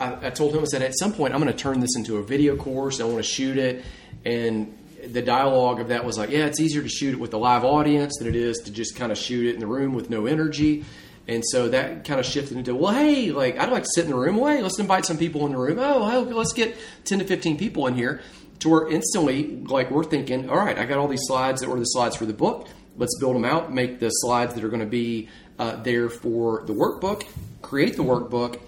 I, 0.00 0.28
I 0.28 0.30
told 0.30 0.54
him 0.54 0.62
I 0.62 0.64
said 0.64 0.82
at 0.82 0.98
some 0.98 1.12
point 1.12 1.34
I'm 1.34 1.40
going 1.40 1.52
to 1.52 1.58
turn 1.58 1.80
this 1.80 1.94
into 1.96 2.16
a 2.16 2.22
video 2.22 2.56
course. 2.56 3.00
I 3.00 3.04
want 3.04 3.18
to 3.18 3.22
shoot 3.22 3.58
it, 3.58 3.84
and 4.24 4.76
the 5.06 5.22
dialogue 5.22 5.80
of 5.80 5.88
that 5.88 6.04
was 6.04 6.18
like, 6.18 6.30
yeah, 6.30 6.46
it's 6.46 6.60
easier 6.60 6.82
to 6.82 6.88
shoot 6.88 7.14
it 7.14 7.20
with 7.20 7.32
a 7.32 7.38
live 7.38 7.64
audience 7.64 8.18
than 8.18 8.28
it 8.28 8.36
is 8.36 8.58
to 8.64 8.70
just 8.70 8.96
kind 8.96 9.12
of 9.12 9.18
shoot 9.18 9.46
it 9.46 9.54
in 9.54 9.60
the 9.60 9.66
room 9.66 9.94
with 9.94 10.10
no 10.10 10.26
energy. 10.26 10.84
And 11.28 11.44
so 11.46 11.68
that 11.68 12.04
kind 12.04 12.18
of 12.18 12.26
shifted 12.26 12.56
into, 12.56 12.74
well, 12.74 12.92
hey, 12.92 13.30
like 13.30 13.58
I'd 13.58 13.70
like 13.70 13.84
to 13.84 13.90
sit 13.94 14.04
in 14.06 14.10
the 14.10 14.16
room. 14.16 14.36
Well, 14.36 14.54
hey, 14.54 14.62
let's 14.62 14.78
invite 14.78 15.04
some 15.04 15.16
people 15.16 15.46
in 15.46 15.52
the 15.52 15.58
room. 15.58 15.78
Oh, 15.78 16.22
let's 16.32 16.52
get 16.52 16.76
ten 17.04 17.20
to 17.20 17.24
fifteen 17.24 17.56
people 17.56 17.86
in 17.86 17.94
here. 17.94 18.20
To 18.60 18.68
where 18.68 18.88
instantly, 18.88 19.56
like 19.56 19.90
we're 19.90 20.04
thinking, 20.04 20.50
all 20.50 20.58
right, 20.58 20.78
I 20.78 20.84
got 20.84 20.98
all 20.98 21.08
these 21.08 21.22
slides 21.22 21.60
that 21.60 21.70
were 21.70 21.78
the 21.78 21.84
slides 21.84 22.16
for 22.16 22.26
the 22.26 22.34
book. 22.34 22.68
Let's 22.96 23.16
build 23.18 23.34
them 23.34 23.44
out, 23.46 23.72
make 23.72 24.00
the 24.00 24.10
slides 24.10 24.52
that 24.54 24.64
are 24.64 24.68
going 24.68 24.80
to 24.80 24.86
be 24.86 25.28
uh, 25.58 25.76
there 25.76 26.10
for 26.10 26.64
the 26.66 26.74
workbook, 26.74 27.26
create 27.62 27.96
the 27.96 28.02
workbook, 28.02 28.60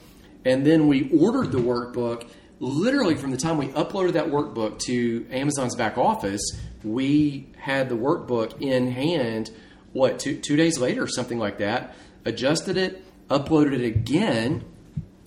and 0.44 0.66
then 0.66 0.88
we 0.88 1.10
ordered 1.10 1.52
the 1.52 1.58
workbook. 1.58 2.28
Literally, 2.60 3.16
from 3.16 3.32
the 3.32 3.36
time 3.36 3.58
we 3.58 3.68
uploaded 3.68 4.12
that 4.12 4.26
workbook 4.26 4.78
to 4.80 5.26
Amazon's 5.30 5.74
back 5.74 5.98
office, 5.98 6.42
we 6.84 7.48
had 7.56 7.88
the 7.88 7.96
workbook 7.96 8.60
in 8.60 8.90
hand. 8.90 9.50
What 9.92 10.18
two 10.18 10.36
two 10.36 10.56
days 10.56 10.78
later, 10.78 11.06
something 11.06 11.38
like 11.38 11.58
that. 11.58 11.94
Adjusted 12.24 12.76
it, 12.76 13.04
uploaded 13.28 13.74
it 13.74 13.84
again, 13.84 14.64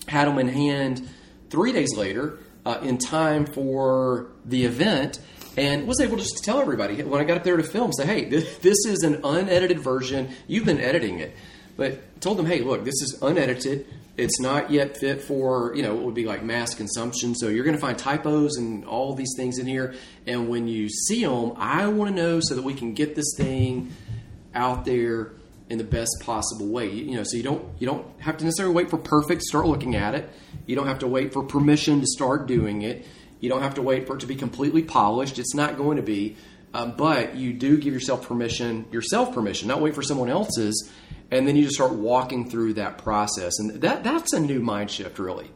had 0.08 0.26
them 0.28 0.38
in 0.38 0.48
hand 0.48 1.08
three 1.50 1.72
days 1.72 1.94
later 1.94 2.38
uh, 2.64 2.80
in 2.82 2.98
time 2.98 3.46
for 3.46 4.28
the 4.44 4.64
event 4.64 5.20
and 5.56 5.86
was 5.86 6.00
able 6.00 6.16
just 6.16 6.36
to 6.36 6.42
tell 6.42 6.60
everybody 6.60 7.02
when 7.02 7.20
I 7.20 7.24
got 7.24 7.38
up 7.38 7.44
there 7.44 7.56
to 7.56 7.62
film, 7.62 7.92
say, 7.92 8.06
hey, 8.06 8.24
this 8.24 8.84
is 8.86 9.02
an 9.02 9.20
unedited 9.24 9.78
version. 9.78 10.28
You've 10.46 10.66
been 10.66 10.80
editing 10.80 11.18
it. 11.18 11.34
But 11.76 12.20
told 12.20 12.38
them, 12.38 12.46
hey, 12.46 12.60
look, 12.60 12.84
this 12.84 13.00
is 13.02 13.18
unedited. 13.22 13.86
It's 14.16 14.40
not 14.40 14.70
yet 14.70 14.96
fit 14.96 15.20
for, 15.20 15.74
you 15.76 15.82
know, 15.82 15.94
what 15.94 16.04
would 16.04 16.14
be 16.14 16.24
like 16.24 16.42
mass 16.42 16.74
consumption. 16.74 17.34
So 17.34 17.48
you're 17.48 17.64
going 17.64 17.76
to 17.76 17.80
find 17.80 17.98
typos 17.98 18.56
and 18.56 18.84
all 18.86 19.14
these 19.14 19.34
things 19.36 19.58
in 19.58 19.66
here. 19.66 19.94
And 20.26 20.48
when 20.48 20.68
you 20.68 20.88
see 20.88 21.22
them, 21.22 21.52
I 21.56 21.86
want 21.88 22.16
to 22.16 22.22
know 22.22 22.40
so 22.40 22.54
that 22.54 22.62
we 22.62 22.72
can 22.72 22.94
get 22.94 23.14
this 23.14 23.34
thing 23.36 23.92
out 24.54 24.86
there 24.86 25.32
in 25.68 25.78
the 25.78 25.84
best 25.84 26.16
possible 26.20 26.66
way. 26.66 26.88
You, 26.88 27.04
you 27.04 27.16
know, 27.16 27.24
so 27.24 27.36
you 27.36 27.42
don't 27.42 27.64
you 27.78 27.86
don't 27.86 28.06
have 28.20 28.38
to 28.38 28.44
necessarily 28.44 28.74
wait 28.74 28.88
for 28.88 28.98
perfect 28.98 29.42
to 29.42 29.46
start 29.46 29.66
looking 29.66 29.96
at 29.96 30.14
it. 30.14 30.30
You 30.66 30.76
don't 30.76 30.86
have 30.86 31.00
to 31.00 31.06
wait 31.06 31.32
for 31.32 31.42
permission 31.42 32.00
to 32.00 32.06
start 32.06 32.46
doing 32.46 32.82
it. 32.82 33.06
You 33.40 33.50
don't 33.50 33.62
have 33.62 33.74
to 33.74 33.82
wait 33.82 34.06
for 34.06 34.16
it 34.16 34.20
to 34.20 34.26
be 34.26 34.36
completely 34.36 34.82
polished. 34.82 35.38
It's 35.38 35.54
not 35.54 35.76
going 35.76 35.96
to 35.96 36.02
be, 36.02 36.36
um, 36.76 36.92
but 36.96 37.36
you 37.36 37.52
do 37.54 37.78
give 37.78 37.94
yourself 37.94 38.28
permission, 38.28 38.84
yourself 38.92 39.32
permission, 39.32 39.66
not 39.68 39.80
wait 39.80 39.94
for 39.94 40.02
someone 40.02 40.28
else's, 40.28 40.90
and 41.30 41.48
then 41.48 41.56
you 41.56 41.62
just 41.62 41.74
start 41.76 41.92
walking 41.92 42.50
through 42.50 42.74
that 42.74 42.98
process. 42.98 43.58
And 43.58 43.80
that 43.80 44.04
that's 44.04 44.32
a 44.34 44.40
new 44.40 44.60
mind 44.60 44.90
shift, 44.90 45.18
really. 45.18 45.50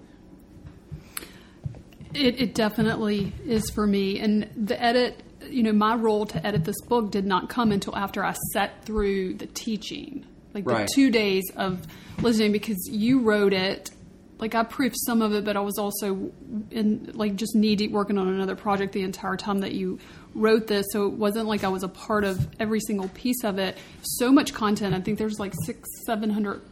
It, 2.14 2.40
it 2.40 2.54
definitely 2.54 3.32
is 3.46 3.70
for 3.70 3.86
me. 3.86 4.18
And 4.18 4.48
the 4.56 4.80
edit, 4.82 5.22
you 5.48 5.62
know, 5.62 5.72
my 5.72 5.94
role 5.94 6.26
to 6.26 6.44
edit 6.46 6.64
this 6.64 6.80
book 6.88 7.10
did 7.10 7.24
not 7.26 7.48
come 7.48 7.70
until 7.70 7.94
after 7.96 8.24
I 8.24 8.34
sat 8.52 8.84
through 8.84 9.34
the 9.34 9.46
teaching, 9.46 10.26
like 10.54 10.66
Right. 10.66 10.86
the 10.88 10.92
two 10.94 11.10
days 11.10 11.44
of 11.56 11.86
listening, 12.20 12.52
because 12.52 12.78
you 12.90 13.20
wrote 13.20 13.52
it. 13.52 13.90
Like 14.38 14.54
I 14.54 14.64
proofed 14.64 14.96
some 15.04 15.20
of 15.20 15.34
it, 15.34 15.44
but 15.44 15.54
I 15.56 15.60
was 15.60 15.78
also 15.78 16.32
in 16.70 17.10
like 17.12 17.36
just 17.36 17.54
knee 17.54 17.76
deep 17.76 17.90
working 17.92 18.16
on 18.16 18.26
another 18.26 18.56
project 18.56 18.94
the 18.94 19.02
entire 19.02 19.36
time 19.36 19.58
that 19.58 19.72
you 19.72 19.98
wrote 20.34 20.66
this. 20.66 20.86
So 20.90 21.06
it 21.06 21.14
wasn't 21.14 21.46
like 21.46 21.64
I 21.64 21.68
was 21.68 21.82
a 21.82 21.88
part 21.88 22.24
of 22.24 22.46
every 22.58 22.80
single 22.80 23.08
piece 23.08 23.44
of 23.44 23.58
it. 23.58 23.76
So 24.02 24.30
much 24.32 24.54
content. 24.54 24.94
I 24.94 25.00
think 25.00 25.18
there's 25.18 25.38
like 25.38 25.54
six, 25.64 25.88
seven 26.06 26.30
hundred 26.30 26.62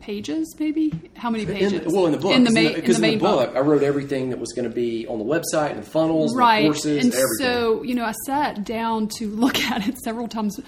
pages, 0.00 0.54
maybe. 0.58 0.92
How 1.16 1.30
many 1.30 1.44
pages? 1.44 1.72
In, 1.72 1.92
well, 1.92 2.06
in 2.06 2.12
the 2.12 2.18
book, 2.18 2.32
in 2.32 2.44
the, 2.44 2.50
ma- 2.50 2.74
because 2.74 2.96
in 2.96 3.02
the 3.02 3.08
main 3.08 3.18
book. 3.18 3.56
I 3.56 3.60
wrote 3.60 3.82
everything 3.82 4.30
that 4.30 4.38
was 4.38 4.52
going 4.52 4.68
to 4.68 4.74
be 4.74 5.06
on 5.08 5.18
the 5.18 5.24
website 5.24 5.70
and 5.70 5.82
the 5.82 5.90
funnels, 5.90 6.30
and 6.32 6.38
right 6.38 6.62
the 6.62 6.68
courses, 6.68 7.04
and 7.04 7.14
everything. 7.14 7.36
so 7.38 7.82
you 7.82 7.94
know 7.94 8.04
i 8.04 8.12
sat 8.24 8.64
down 8.64 9.08
to 9.08 9.28
look 9.44 9.58
at 9.58 9.88
it 9.88 9.98
several 9.98 10.28
times 10.28 10.60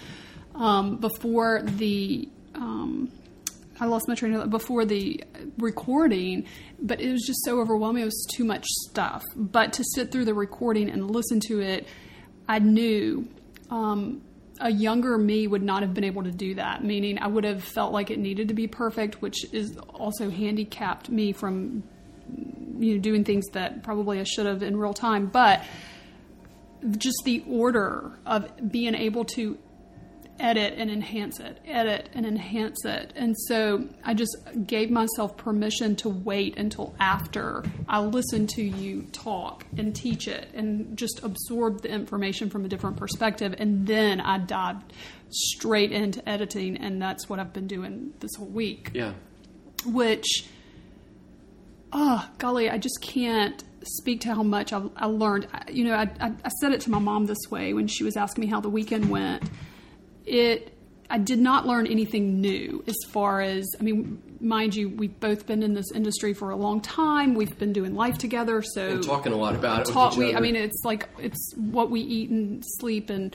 um, 0.56 0.96
before 0.96 1.62
the 1.62 2.28
um, 2.56 3.10
i 3.78 3.86
lost 3.86 4.08
my 4.08 4.14
train 4.16 4.34
of 4.34 4.40
thought 4.40 4.50
before 4.50 4.84
the 4.84 5.22
recording 5.58 6.44
but 6.80 7.00
it 7.00 7.12
was 7.12 7.22
just 7.24 7.44
so 7.44 7.60
overwhelming 7.60 8.02
it 8.02 8.06
was 8.06 8.26
too 8.34 8.44
much 8.44 8.66
stuff 8.90 9.22
but 9.36 9.72
to 9.72 9.84
sit 9.94 10.10
through 10.10 10.24
the 10.24 10.34
recording 10.34 10.90
and 10.90 11.10
listen 11.10 11.38
to 11.38 11.60
it 11.60 11.86
I 12.48 12.58
knew 12.58 13.28
um, 13.70 14.22
a 14.60 14.70
younger 14.70 15.18
me 15.18 15.46
would 15.46 15.62
not 15.62 15.82
have 15.82 15.94
been 15.94 16.04
able 16.04 16.22
to 16.24 16.30
do 16.30 16.54
that. 16.54 16.82
Meaning, 16.82 17.18
I 17.18 17.26
would 17.26 17.44
have 17.44 17.62
felt 17.62 17.92
like 17.92 18.10
it 18.10 18.18
needed 18.18 18.48
to 18.48 18.54
be 18.54 18.66
perfect, 18.66 19.20
which 19.20 19.52
is 19.52 19.76
also 19.94 20.30
handicapped 20.30 21.10
me 21.10 21.32
from 21.32 21.82
you 22.78 22.94
know 22.94 23.00
doing 23.00 23.24
things 23.24 23.46
that 23.52 23.82
probably 23.82 24.20
I 24.20 24.24
should 24.24 24.46
have 24.46 24.62
in 24.62 24.76
real 24.76 24.94
time. 24.94 25.26
But 25.26 25.62
just 26.96 27.22
the 27.24 27.44
order 27.48 28.18
of 28.24 28.50
being 28.70 28.94
able 28.94 29.24
to 29.24 29.58
edit 30.40 30.74
and 30.76 30.90
enhance 30.90 31.40
it, 31.40 31.58
edit 31.66 32.08
and 32.14 32.24
enhance 32.24 32.84
it. 32.84 33.12
And 33.16 33.36
so 33.46 33.88
I 34.04 34.14
just 34.14 34.36
gave 34.66 34.90
myself 34.90 35.36
permission 35.36 35.96
to 35.96 36.08
wait 36.08 36.56
until 36.56 36.94
after 37.00 37.64
I 37.88 38.00
listened 38.00 38.50
to 38.50 38.62
you 38.62 39.02
talk 39.12 39.66
and 39.76 39.94
teach 39.94 40.28
it 40.28 40.48
and 40.54 40.96
just 40.96 41.20
absorb 41.22 41.82
the 41.82 41.90
information 41.90 42.50
from 42.50 42.64
a 42.64 42.68
different 42.68 42.96
perspective. 42.96 43.54
And 43.58 43.86
then 43.86 44.20
I 44.20 44.38
dived 44.38 44.92
straight 45.30 45.92
into 45.92 46.26
editing. 46.28 46.76
And 46.76 47.00
that's 47.00 47.28
what 47.28 47.38
I've 47.38 47.52
been 47.52 47.66
doing 47.66 48.12
this 48.20 48.34
whole 48.36 48.46
week. 48.48 48.90
Yeah. 48.94 49.14
Which, 49.84 50.46
oh, 51.92 52.28
golly, 52.38 52.70
I 52.70 52.78
just 52.78 53.00
can't 53.02 53.62
speak 53.84 54.20
to 54.22 54.34
how 54.34 54.42
much 54.42 54.72
I, 54.72 54.82
I 54.96 55.06
learned. 55.06 55.48
You 55.70 55.84
know, 55.84 55.94
I, 55.94 56.10
I, 56.20 56.32
I 56.44 56.48
said 56.60 56.72
it 56.72 56.80
to 56.82 56.90
my 56.90 56.98
mom 56.98 57.26
this 57.26 57.50
way 57.50 57.72
when 57.72 57.86
she 57.86 58.04
was 58.04 58.16
asking 58.16 58.42
me 58.42 58.46
how 58.48 58.60
the 58.60 58.68
weekend 58.68 59.10
went 59.10 59.48
it 60.28 60.74
I 61.10 61.18
did 61.18 61.38
not 61.38 61.66
learn 61.66 61.86
anything 61.86 62.40
new 62.40 62.84
as 62.86 62.96
far 63.08 63.40
as 63.40 63.66
I 63.80 63.82
mean, 63.82 64.22
mind 64.40 64.74
you, 64.74 64.90
we've 64.90 65.18
both 65.20 65.46
been 65.46 65.62
in 65.62 65.72
this 65.72 65.90
industry 65.94 66.34
for 66.34 66.50
a 66.50 66.56
long 66.56 66.80
time. 66.80 67.34
We've 67.34 67.58
been 67.58 67.72
doing 67.72 67.94
life 67.94 68.18
together, 68.18 68.62
so 68.62 68.88
and 68.88 69.02
talking 69.02 69.32
a 69.32 69.36
lot 69.36 69.54
about 69.54 69.88
it. 69.88 69.92
Talk, 69.92 70.16
we, 70.16 70.34
I 70.34 70.40
mean, 70.40 70.56
it's 70.56 70.82
like 70.84 71.08
it's 71.18 71.54
what 71.56 71.90
we 71.90 72.00
eat 72.00 72.28
and 72.30 72.62
sleep, 72.78 73.08
and 73.08 73.34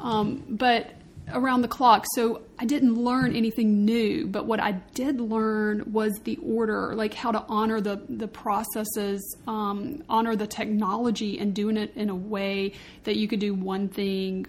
um, 0.00 0.44
but 0.48 0.92
around 1.32 1.62
the 1.62 1.68
clock. 1.68 2.04
So 2.14 2.42
I 2.58 2.66
didn't 2.66 2.94
learn 2.94 3.34
anything 3.34 3.84
new, 3.84 4.26
but 4.26 4.44
what 4.46 4.60
I 4.60 4.72
did 4.72 5.20
learn 5.20 5.90
was 5.92 6.12
the 6.24 6.36
order, 6.42 6.94
like 6.94 7.14
how 7.14 7.32
to 7.32 7.42
honor 7.48 7.80
the 7.80 8.02
the 8.10 8.28
processes, 8.28 9.36
um, 9.46 10.02
honor 10.10 10.36
the 10.36 10.46
technology, 10.46 11.38
and 11.38 11.54
doing 11.54 11.78
it 11.78 11.92
in 11.96 12.10
a 12.10 12.14
way 12.14 12.74
that 13.04 13.16
you 13.16 13.28
could 13.28 13.40
do 13.40 13.54
one 13.54 13.88
thing 13.88 14.46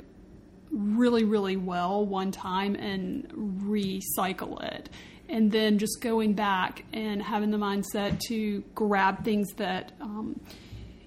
really, 0.71 1.23
really 1.23 1.57
well 1.57 2.05
one 2.05 2.31
time 2.31 2.75
and 2.75 3.27
recycle 3.63 4.61
it. 4.63 4.89
And 5.27 5.51
then 5.51 5.77
just 5.77 6.01
going 6.01 6.33
back 6.33 6.85
and 6.91 7.21
having 7.21 7.51
the 7.51 7.57
mindset 7.57 8.19
to 8.29 8.63
grab 8.73 9.23
things 9.23 9.47
that, 9.57 9.91
um, 10.01 10.39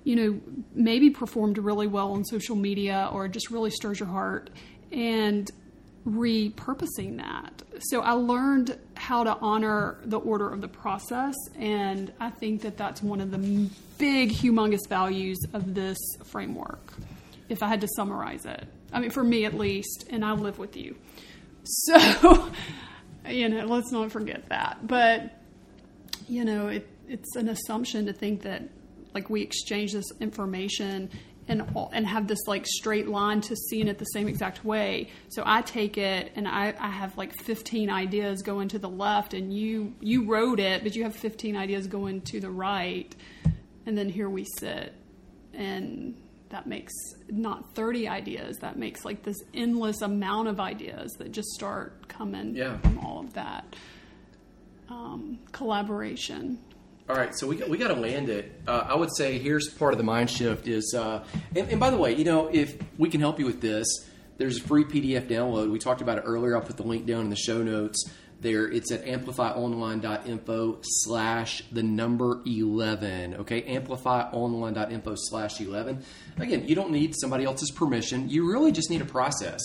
you 0.05 0.17
know, 0.17 0.41
maybe 0.75 1.11
performed 1.11 1.59
really 1.59 1.87
well 1.87 2.13
on 2.13 2.25
social 2.25 2.57
media 2.57 3.09
or 3.13 3.27
just 3.29 3.51
really 3.51 3.71
stirs 3.71 3.99
your 3.99 4.09
heart 4.09 4.51
and 4.93 5.51
repurposing 6.07 7.17
that. 7.19 7.63
So 7.81 8.01
I 8.01 8.13
learned 8.13 8.79
how 8.95 9.25
to 9.25 9.37
honor 9.41 9.99
the 10.05 10.19
order 10.19 10.49
of 10.49 10.61
the 10.61 10.69
process, 10.69 11.35
and 11.59 12.13
I 12.21 12.31
think 12.31 12.63
that 12.63 12.77
that's 12.77 13.03
one 13.03 13.21
of 13.21 13.31
the 13.31 13.39
big, 13.99 14.31
humongous 14.31 14.87
values 14.89 15.39
of 15.53 15.75
this 15.75 15.99
framework, 16.25 16.93
if 17.49 17.63
I 17.63 17.69
had 17.69 17.81
to 17.81 17.89
summarize 17.97 18.45
it. 18.45 18.67
I 18.93 19.01
mean, 19.01 19.11
for 19.11 19.25
me 19.25 19.45
at 19.45 19.55
least, 19.55 20.07
and 20.11 20.25
I 20.25 20.33
live 20.33 20.59
with 20.59 20.77
you. 20.77 20.97
So, 21.65 22.51
you 23.29 23.49
know, 23.49 23.65
let's 23.67 23.93
not 23.93 24.13
forget 24.13 24.49
that. 24.49 24.87
But, 24.87 25.33
you 26.29 26.45
know, 26.45 26.69
it, 26.69 26.89
it's 27.09 27.37
an 27.37 27.49
assumption 27.49 28.07
to 28.07 28.13
think 28.13 28.43
that, 28.43 28.69
like, 29.15 29.31
we 29.31 29.43
exchange 29.43 29.93
this 29.93 30.11
information 30.21 31.11
and 31.49 31.63
and 31.93 32.07
have 32.07 32.29
this 32.29 32.39
like 32.47 32.67
straight 32.67 33.09
line 33.09 33.41
to 33.41 33.57
seeing 33.57 33.89
it 33.89 33.99
the 33.99 34.05
same 34.07 34.29
exact 34.29 34.65
way. 34.65 35.11
So 35.29 35.43
I 35.45 35.63
take 35.63 35.99
it 35.99 36.33
and 36.37 36.47
I, 36.47 36.75
I 36.79 36.89
have 36.89 37.17
like 37.17 37.35
15 37.35 37.91
ideas 37.91 38.43
going 38.43 38.69
to 38.69 38.79
the 38.79 38.89
left, 38.89 39.35
and 39.35 39.53
you 39.53 39.95
you 40.01 40.25
wrote 40.25 40.61
it, 40.61 40.83
but 40.83 40.95
you 40.95 41.03
have 41.05 41.17
15 41.17 41.57
ideas 41.57 41.87
going 41.87 42.21
to 42.23 42.41
the 42.41 42.51
right, 42.51 43.15
and 43.87 43.97
then 43.97 44.09
here 44.09 44.29
we 44.29 44.47
sit, 44.59 44.93
and 45.53 46.15
that 46.53 46.67
makes 46.67 46.93
not 47.29 47.75
30 47.75 48.09
ideas 48.09 48.59
that 48.59 48.79
makes 48.79 49.05
like 49.05 49.23
this 49.23 49.43
endless 49.53 50.03
amount 50.03 50.49
of 50.49 50.61
ideas 50.61 51.11
that 51.19 51.33
just 51.33 51.49
start 51.49 52.09
coming 52.09 52.55
yeah. 52.55 52.79
from 52.79 52.99
all 52.99 53.21
of 53.21 53.33
that 53.33 53.75
um, 54.89 55.39
collaboration. 55.51 56.59
All 57.09 57.17
right 57.17 57.35
so 57.35 57.49
we, 57.49 57.57
we 57.65 57.79
got 57.79 57.89
to 57.89 58.01
land 58.01 58.29
it. 58.29 58.61
Uh, 58.67 58.87
i 58.89 58.95
would 58.95 59.15
say 59.17 59.39
here's 59.39 59.69
part 59.69 59.93
of 59.93 59.99
the 59.99 60.05
mind 60.05 60.31
shift 60.31 60.69
is 60.69 60.95
uh, 60.97 61.25
and, 61.57 61.69
and 61.69 61.81
by 61.81 61.91
the 61.91 61.97
way 61.97 62.15
you 62.15 62.25
know 62.25 62.49
if 62.53 62.77
we 62.97 63.09
can 63.09 63.21
help 63.21 63.39
you 63.39 63.47
with 63.47 63.61
this 63.61 63.87
there's 64.39 64.59
a 64.59 64.63
free 64.63 64.85
pdf 64.85 65.29
download. 65.29 65.71
We 65.71 65.79
talked 65.79 66.01
about 66.01 66.19
it 66.19 66.23
earlier. 66.23 66.57
I'll 66.57 66.63
put 66.63 66.77
the 66.77 66.83
link 66.83 67.07
down 67.07 67.21
in 67.21 67.31
the 67.31 67.37
show 67.37 67.63
notes 67.63 68.11
there. 68.43 68.71
It's 68.71 68.91
at 68.93 69.05
amplifyonline.info 69.05 70.79
slash 70.83 71.63
the 71.73 71.83
number 71.83 72.41
11. 72.45 73.35
Okay, 73.37 73.63
amplifyonline.info 73.63 75.15
slash 75.17 75.61
11. 75.61 76.05
Again, 76.39 76.67
you 76.67 76.75
don't 76.75 76.91
need 76.91 77.15
somebody 77.17 77.45
else's 77.45 77.71
permission. 77.71 78.29
You 78.29 78.51
really 78.51 78.73
just 78.73 78.91
need 78.91 79.01
a 79.01 79.07
process. 79.07 79.61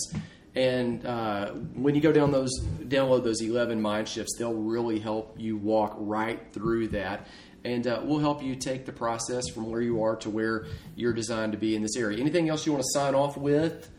And 0.54 1.04
uh, 1.04 1.50
when 1.74 1.94
you 1.94 2.00
go 2.00 2.12
down 2.12 2.32
those, 2.32 2.50
download 2.82 3.24
those 3.24 3.40
11 3.40 3.80
mind 3.80 4.08
shifts, 4.08 4.36
they'll 4.38 4.54
really 4.54 4.98
help 4.98 5.36
you 5.38 5.56
walk 5.56 5.94
right 5.98 6.40
through 6.52 6.88
that. 6.88 7.26
And 7.64 7.86
uh, 7.86 8.00
we'll 8.02 8.18
help 8.18 8.42
you 8.42 8.54
take 8.54 8.86
the 8.86 8.92
process 8.92 9.48
from 9.48 9.70
where 9.70 9.80
you 9.80 10.02
are 10.02 10.16
to 10.16 10.30
where 10.30 10.66
you're 10.96 11.12
designed 11.12 11.52
to 11.52 11.58
be 11.58 11.74
in 11.74 11.82
this 11.82 11.96
area. 11.96 12.18
Anything 12.18 12.48
else 12.48 12.64
you 12.64 12.72
want 12.72 12.84
to 12.84 12.90
sign 12.92 13.14
off 13.14 13.36
with? 13.36 13.90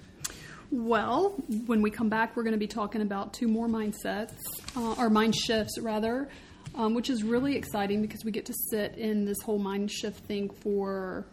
Well, 0.72 1.32
when 1.66 1.82
we 1.82 1.90
come 1.90 2.10
back, 2.10 2.36
we're 2.36 2.44
going 2.44 2.54
to 2.54 2.60
be 2.60 2.68
talking 2.68 3.02
about 3.02 3.34
two 3.34 3.48
more 3.48 3.68
mindsets, 3.68 4.36
uh, 4.76 4.94
or 5.00 5.10
mind 5.10 5.36
shifts 5.36 5.80
rather, 5.80 6.30
um, 6.76 6.94
which 6.94 7.10
is 7.10 7.24
really 7.24 7.56
exciting 7.56 8.02
because 8.02 8.24
we 8.24 8.32
get 8.32 8.46
to 8.46 8.54
sit 8.70 8.96
in 8.96 9.26
this 9.26 9.38
whole 9.44 9.58
mind 9.58 9.92
shift 9.92 10.26
thing 10.26 10.50
for 10.50 11.26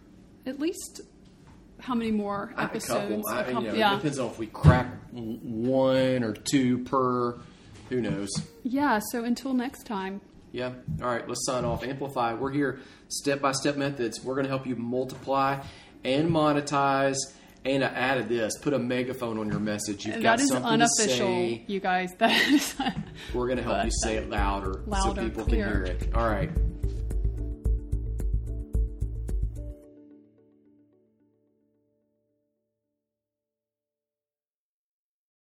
at 0.46 0.58
least 0.58 1.02
how 1.80 1.94
many 1.94 2.10
more 2.10 2.54
episodes? 2.56 3.12
A 3.12 3.16
couple. 3.16 3.28
I, 3.28 3.42
couple, 3.42 3.62
you 3.62 3.68
know, 3.68 3.74
yeah. 3.74 3.92
It 3.92 3.96
depends 3.96 4.18
on 4.18 4.30
if 4.30 4.38
we 4.38 4.46
crack 4.46 4.86
one 5.12 6.22
or 6.22 6.32
two 6.32 6.78
per. 6.84 7.38
Who 7.90 8.00
knows? 8.00 8.30
Yeah. 8.64 9.00
So 9.12 9.24
until 9.24 9.54
next 9.54 9.84
time. 9.84 10.20
Yeah. 10.52 10.72
All 11.02 11.08
right. 11.08 11.28
Let's 11.28 11.44
sign 11.44 11.64
off. 11.64 11.84
Amplify. 11.84 12.34
We're 12.34 12.50
here. 12.50 12.80
Step 13.08 13.40
by 13.40 13.52
step 13.52 13.76
methods. 13.76 14.24
We're 14.24 14.34
going 14.34 14.46
to 14.46 14.50
help 14.50 14.66
you 14.66 14.74
multiply 14.74 15.62
and 16.02 16.30
monetize 16.30 17.18
and 17.66 17.84
I 17.84 17.88
added 17.88 18.28
this: 18.28 18.56
put 18.58 18.72
a 18.72 18.78
megaphone 18.78 19.38
on 19.38 19.50
your 19.50 19.60
message. 19.60 20.06
You've 20.06 20.22
got 20.22 20.40
something 20.40 20.78
to 20.80 20.88
say. 20.88 21.64
you 21.66 21.80
guys. 21.80 22.14
That 22.18 22.30
is. 22.48 22.74
We're 23.34 23.46
going 23.46 23.58
to 23.58 23.64
help 23.64 23.84
you 23.84 23.90
say 24.02 24.16
it 24.16 24.30
louder, 24.30 24.82
louder 24.86 25.20
so 25.20 25.28
people 25.28 25.44
can 25.44 25.54
hear 25.54 25.84
it. 25.84 26.08
All 26.14 26.28
right. 26.28 26.50